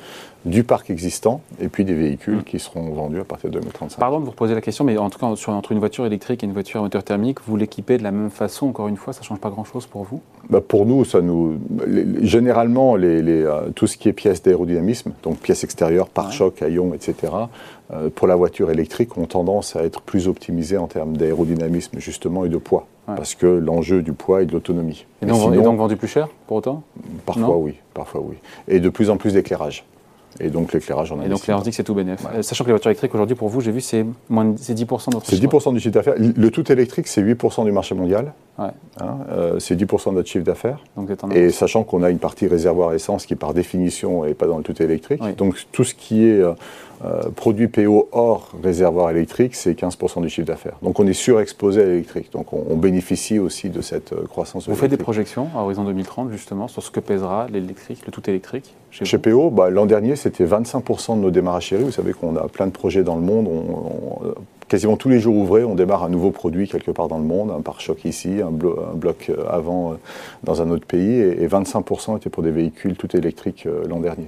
du 0.45 0.63
parc 0.63 0.89
existant 0.89 1.41
et 1.59 1.67
puis 1.67 1.85
des 1.85 1.93
véhicules 1.93 2.43
qui 2.43 2.57
seront 2.57 2.91
vendus 2.91 3.19
à 3.19 3.23
partir 3.23 3.51
de 3.51 3.59
2035. 3.59 3.99
Pardon 3.99 4.19
de 4.19 4.25
vous 4.25 4.31
poser 4.31 4.55
la 4.55 4.61
question, 4.61 4.83
mais 4.83 4.97
en 4.97 5.11
tout 5.11 5.19
cas, 5.19 5.35
sur, 5.35 5.53
entre 5.53 5.71
une 5.71 5.79
voiture 5.79 6.07
électrique 6.07 6.43
et 6.43 6.47
une 6.47 6.53
voiture 6.53 6.79
à 6.79 6.83
moteur 6.83 7.03
thermique, 7.03 7.37
vous 7.45 7.55
l'équipez 7.55 7.99
de 7.99 8.03
la 8.03 8.11
même 8.11 8.31
façon, 8.31 8.67
encore 8.67 8.87
une 8.87 8.97
fois, 8.97 9.13
ça 9.13 9.21
ne 9.21 9.25
change 9.25 9.39
pas 9.39 9.51
grand-chose 9.51 9.85
pour 9.85 10.03
vous? 10.03 10.21
Bah 10.49 10.61
Pour 10.61 10.87
nous, 10.87 11.05
ça 11.05 11.21
nous, 11.21 11.59
généralement, 12.21 12.95
les, 12.95 13.21
euh, 13.43 13.69
tout 13.75 13.85
ce 13.85 13.97
qui 13.97 14.09
est 14.09 14.13
pièces 14.13 14.41
d'aérodynamisme, 14.41 15.13
donc 15.21 15.37
pièces 15.37 15.63
extérieures, 15.63 16.09
pare-choc, 16.09 16.63
haillons, 16.63 16.95
etc., 16.95 17.31
pour 18.15 18.27
la 18.27 18.35
voiture 18.35 18.71
électrique, 18.71 19.17
ont 19.17 19.25
tendance 19.25 19.75
à 19.75 19.83
être 19.83 20.01
plus 20.01 20.27
optimisées 20.27 20.77
en 20.77 20.87
termes 20.87 21.17
d'aérodynamisme, 21.17 21.99
justement, 21.99 22.45
et 22.45 22.49
de 22.49 22.57
poids 22.57 22.87
parce 23.05 23.35
que 23.35 23.45
l'enjeu 23.45 24.01
du 24.01 24.13
poids 24.13 24.41
et 24.41 24.45
de 24.45 24.51
l'autonomie. 24.51 25.05
Et, 25.21 25.25
donc 25.25 25.77
vendu 25.77 25.95
plus 25.95 26.07
cher 26.07 26.27
pour 26.47 26.57
autant? 26.57 26.83
Parfois 27.25 27.57
oui, 27.57 27.75
parfois 27.93 28.21
oui. 28.23 28.35
Et 28.67 28.79
de 28.79 28.89
plus 28.89 29.09
en 29.09 29.17
plus 29.17 29.33
d'éclairage. 29.33 29.85
Et 30.41 30.49
donc 30.49 30.73
l'éclairage 30.73 31.13
en 31.13 31.21
Et 31.21 31.29
donc 31.29 31.39
dit 31.39 31.69
que 31.69 31.75
c'est 31.75 31.83
tout 31.83 31.93
bénéfice. 31.93 32.27
Sachant 32.41 32.65
que 32.65 32.69
les 32.69 32.73
voitures 32.73 32.89
électriques 32.89 33.15
aujourd'hui 33.15 33.35
pour 33.35 33.47
vous, 33.47 33.61
j'ai 33.61 33.71
vu, 33.71 33.79
c'est 33.79 34.05
moins 34.29 34.45
10% 34.45 35.09
de 35.09 35.13
votre 35.13 35.25
C'est 35.25 35.37
10% 35.37 35.73
du 35.73 35.79
chiffre 35.79 35.93
d'affaires. 35.93 36.15
Le 36.17 36.51
tout 36.51 36.69
électrique, 36.71 37.07
c'est 37.07 37.21
8% 37.21 37.63
du 37.63 37.71
marché 37.71 37.95
mondial. 37.95 38.33
Hein, 38.57 38.71
euh, 39.31 39.59
c'est 39.59 39.75
10% 39.75 40.09
de 40.09 40.15
notre 40.15 40.27
chiffre 40.27 40.43
d'affaires. 40.43 40.79
Et 41.33 41.51
sachant 41.51 41.83
qu'on 41.83 42.03
a 42.03 42.09
une 42.09 42.19
partie 42.19 42.47
réservoir 42.47 42.93
essence 42.93 43.25
qui 43.25 43.35
par 43.35 43.53
définition 43.53 44.25
n'est 44.25 44.33
pas 44.33 44.47
dans 44.47 44.57
le 44.57 44.63
tout 44.63 44.81
électrique. 44.81 45.21
Donc 45.37 45.55
tout 45.71 45.85
ce 45.85 45.93
qui 45.93 46.25
est 46.25 46.41
euh, 46.41 46.53
euh, 47.03 47.29
produit 47.35 47.67
PO 47.67 48.07
hors 48.13 48.51
réservoir 48.63 49.11
électrique, 49.11 49.55
c'est 49.55 49.73
15% 49.73 50.21
du 50.21 50.29
chiffre 50.29 50.47
d'affaires. 50.47 50.77
Donc 50.81 50.99
on 50.99 51.07
est 51.07 51.13
surexposé 51.13 51.81
à 51.81 51.85
l'électrique. 51.85 52.31
Donc 52.31 52.53
on, 52.53 52.75
bénéficie 52.75 53.39
aussi 53.39 53.69
de 53.69 53.81
cette 53.81 54.13
euh, 54.13 54.25
croissance. 54.27 54.69
Vous 54.69 54.75
faites 54.75 54.91
des 54.91 54.97
projections 54.97 55.49
à 55.55 55.61
horizon 55.61 55.83
2030 55.83 56.31
justement 56.31 56.67
sur 56.67 56.83
ce 56.83 56.91
que 56.91 56.99
pèsera 56.99 57.47
l'électrique, 57.51 58.05
le 58.05 58.11
tout 58.11 58.29
électrique 58.29 58.73
Chez, 58.91 59.17
PO, 59.17 59.49
bah, 59.49 59.69
l'an 59.69 59.85
dernier 59.85 60.15
c'était 60.15 60.45
25% 60.45 61.17
de 61.17 61.21
nos 61.21 61.31
démarrages 61.31 61.65
chéris. 61.65 61.83
Vous 61.83 61.91
savez 61.91 62.13
qu'on 62.13 62.35
a 62.37 62.47
plein 62.47 62.67
de 62.67 62.71
projets 62.71 63.03
dans 63.03 63.15
le 63.15 63.21
monde. 63.21 63.47
Euh, 64.23 64.33
quasiment 64.67 64.95
tous 64.95 65.09
les 65.09 65.19
jours 65.19 65.35
ouvrés, 65.35 65.63
on 65.63 65.75
démarre 65.75 66.03
un 66.03 66.09
nouveau 66.09 66.31
produit 66.31 66.67
quelque 66.67 66.91
part 66.91 67.07
dans 67.07 67.19
le 67.19 67.25
monde, 67.25 67.51
un 67.51 67.61
pare-choc 67.61 68.05
ici, 68.05 68.41
un, 68.41 68.51
bloc 68.51 69.31
avant 69.47 69.95
dans 70.43 70.61
un 70.61 70.71
autre 70.71 70.87
pays, 70.87 71.19
et, 71.19 71.43
et 71.43 71.47
25% 71.47 72.17
étaient 72.17 72.31
pour 72.31 72.41
des 72.41 72.51
véhicules 72.51 72.95
tout 72.95 73.15
électriques 73.15 73.67
l'an 73.87 73.99
dernier. 73.99 74.27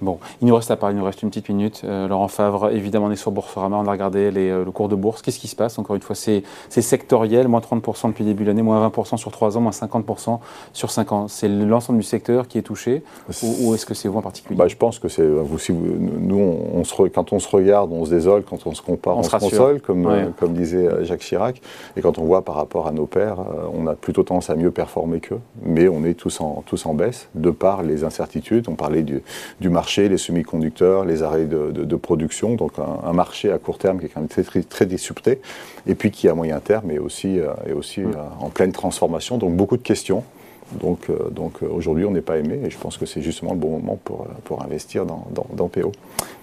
Bon, 0.00 0.18
il 0.40 0.46
nous 0.46 0.54
reste 0.54 0.70
à 0.70 0.76
parler, 0.76 0.94
il 0.94 0.98
nous 0.98 1.04
reste 1.04 1.22
une 1.22 1.28
petite 1.28 1.48
minute. 1.48 1.82
Euh, 1.84 2.06
Laurent 2.06 2.28
Favre, 2.28 2.70
évidemment, 2.70 3.06
on 3.06 3.10
est 3.10 3.16
sur 3.16 3.32
Boursorama, 3.32 3.76
on 3.76 3.86
a 3.86 3.90
regardé 3.90 4.30
les, 4.30 4.48
euh, 4.48 4.64
le 4.64 4.70
cours 4.70 4.88
de 4.88 4.94
bourse. 4.94 5.22
Qu'est-ce 5.22 5.40
qui 5.40 5.48
se 5.48 5.56
passe 5.56 5.78
Encore 5.78 5.96
une 5.96 6.02
fois, 6.02 6.14
c'est 6.14 6.44
sectoriel, 6.70 7.48
moins 7.48 7.60
30% 7.60 8.08
depuis 8.08 8.22
le 8.22 8.30
début 8.30 8.44
de 8.44 8.48
l'année, 8.48 8.62
moins 8.62 8.88
20% 8.88 9.16
sur 9.16 9.32
3 9.32 9.58
ans, 9.58 9.60
moins 9.60 9.72
50% 9.72 10.38
sur 10.72 10.90
5 10.90 11.12
ans. 11.12 11.28
C'est 11.28 11.48
l'ensemble 11.48 11.98
du 11.98 12.04
secteur 12.04 12.46
qui 12.46 12.58
est 12.58 12.62
touché 12.62 13.02
ou, 13.42 13.74
est-ce 13.74 13.86
que 13.86 13.94
c'est 13.94 14.08
vous 14.08 14.18
en 14.18 14.22
particulier 14.22 14.56
bah, 14.56 14.68
Je 14.68 14.76
pense 14.76 14.98
que 15.00 15.08
c'est 15.08 15.26
vous, 15.26 15.58
si 15.58 15.72
nous, 15.72 16.38
on, 16.74 16.84
se, 16.84 16.94
quand 17.08 17.32
on 17.32 17.40
se 17.40 17.48
regarde, 17.48 17.92
on 17.92 18.04
se 18.04 18.10
désole, 18.10 18.44
quand 18.48 18.66
on 18.66 18.74
se 18.74 18.82
compare, 18.82 19.18
on, 19.18 19.22
se, 19.24 19.30
console, 19.30 19.80
comme, 19.80 20.06
euh, 20.06 20.28
comme 20.38 20.52
disait 20.52 21.04
Jacques 21.04 21.20
Chirac. 21.20 21.60
Et 21.96 22.02
quand 22.02 22.18
on 22.18 22.24
voit 22.24 22.42
par 22.42 22.54
rapport 22.54 22.86
à 22.86 22.92
nos 22.92 23.06
pairs, 23.06 23.38
on 23.74 23.86
a 23.88 23.94
plutôt 23.94 24.22
tendance 24.22 24.48
à 24.50 24.54
mieux 24.54 24.70
performer 24.70 25.18
qu'eux, 25.18 25.40
mais 25.62 25.88
on 25.88 26.04
est 26.04 26.14
tous 26.14 26.40
en, 26.40 26.62
tous 26.66 26.86
en 26.86 26.94
baisse 26.94 27.28
de 27.34 27.50
par 27.50 27.82
les 27.82 28.04
incertitudes. 28.04 28.68
On 28.68 28.74
parlait 28.74 29.02
du, 29.02 29.22
du 29.60 29.68
marché 29.68 29.87
les 29.96 30.18
semi-conducteurs, 30.18 31.04
les 31.04 31.22
arrêts 31.22 31.46
de, 31.46 31.96
production, 31.96 32.54
donc 32.54 32.72
un, 32.78 33.12
marché 33.12 33.50
à 33.50 33.58
court 33.58 33.78
terme 33.78 33.98
qui 33.98 34.06
est 34.06 34.08
quand 34.08 34.20
même 34.20 34.28
très, 34.28 34.42
très, 34.42 34.62
très 34.62 34.86
disrupté, 34.86 35.40
et 35.86 35.94
puis 35.94 36.10
qui 36.10 36.28
à 36.28 36.34
moyen 36.34 36.60
terme 36.60 36.90
est 36.90 36.98
aussi, 36.98 37.40
euh, 37.40 37.48
est 37.66 37.72
aussi 37.72 38.02
euh, 38.02 38.12
en 38.40 38.50
pleine 38.50 38.72
transformation, 38.72 39.38
donc 39.38 39.54
beaucoup 39.56 39.76
de 39.76 39.82
questions. 39.82 40.22
Donc, 40.80 41.08
euh, 41.08 41.30
donc 41.30 41.62
aujourd'hui, 41.62 42.04
on 42.04 42.10
n'est 42.10 42.20
pas 42.20 42.36
aimé 42.36 42.60
et 42.62 42.70
je 42.70 42.76
pense 42.76 42.98
que 42.98 43.06
c'est 43.06 43.22
justement 43.22 43.52
le 43.52 43.58
bon 43.58 43.70
moment 43.70 43.98
pour, 44.04 44.26
pour 44.44 44.62
investir 44.62 45.06
dans, 45.06 45.26
dans, 45.30 45.68
PO. 45.68 45.92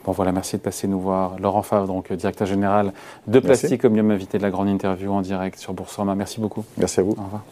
Bon 0.04 0.12
voilà, 0.14 0.32
merci 0.32 0.58
de 0.58 0.62
passer 0.62 0.88
nous 0.88 1.00
voir. 1.00 1.38
Laurent 1.40 1.62
Favre, 1.62 1.86
donc 1.86 2.12
directeur 2.12 2.48
général 2.48 2.92
de 3.28 3.40
Plastique 3.40 3.86
Omnium, 3.86 4.10
invité 4.10 4.40
de 4.40 4.44
la 4.44 4.50
grande 4.50 4.68
interview 4.68 5.12
en 5.12 5.22
direct 5.22 5.60
sur 5.60 5.74
Boursorama. 5.74 6.16
Merci 6.16 6.40
beaucoup. 6.40 6.66
Merci 6.78 7.02
à 7.02 7.04
vous. 7.04 7.12
Au 7.12 7.24
revoir. 7.24 7.44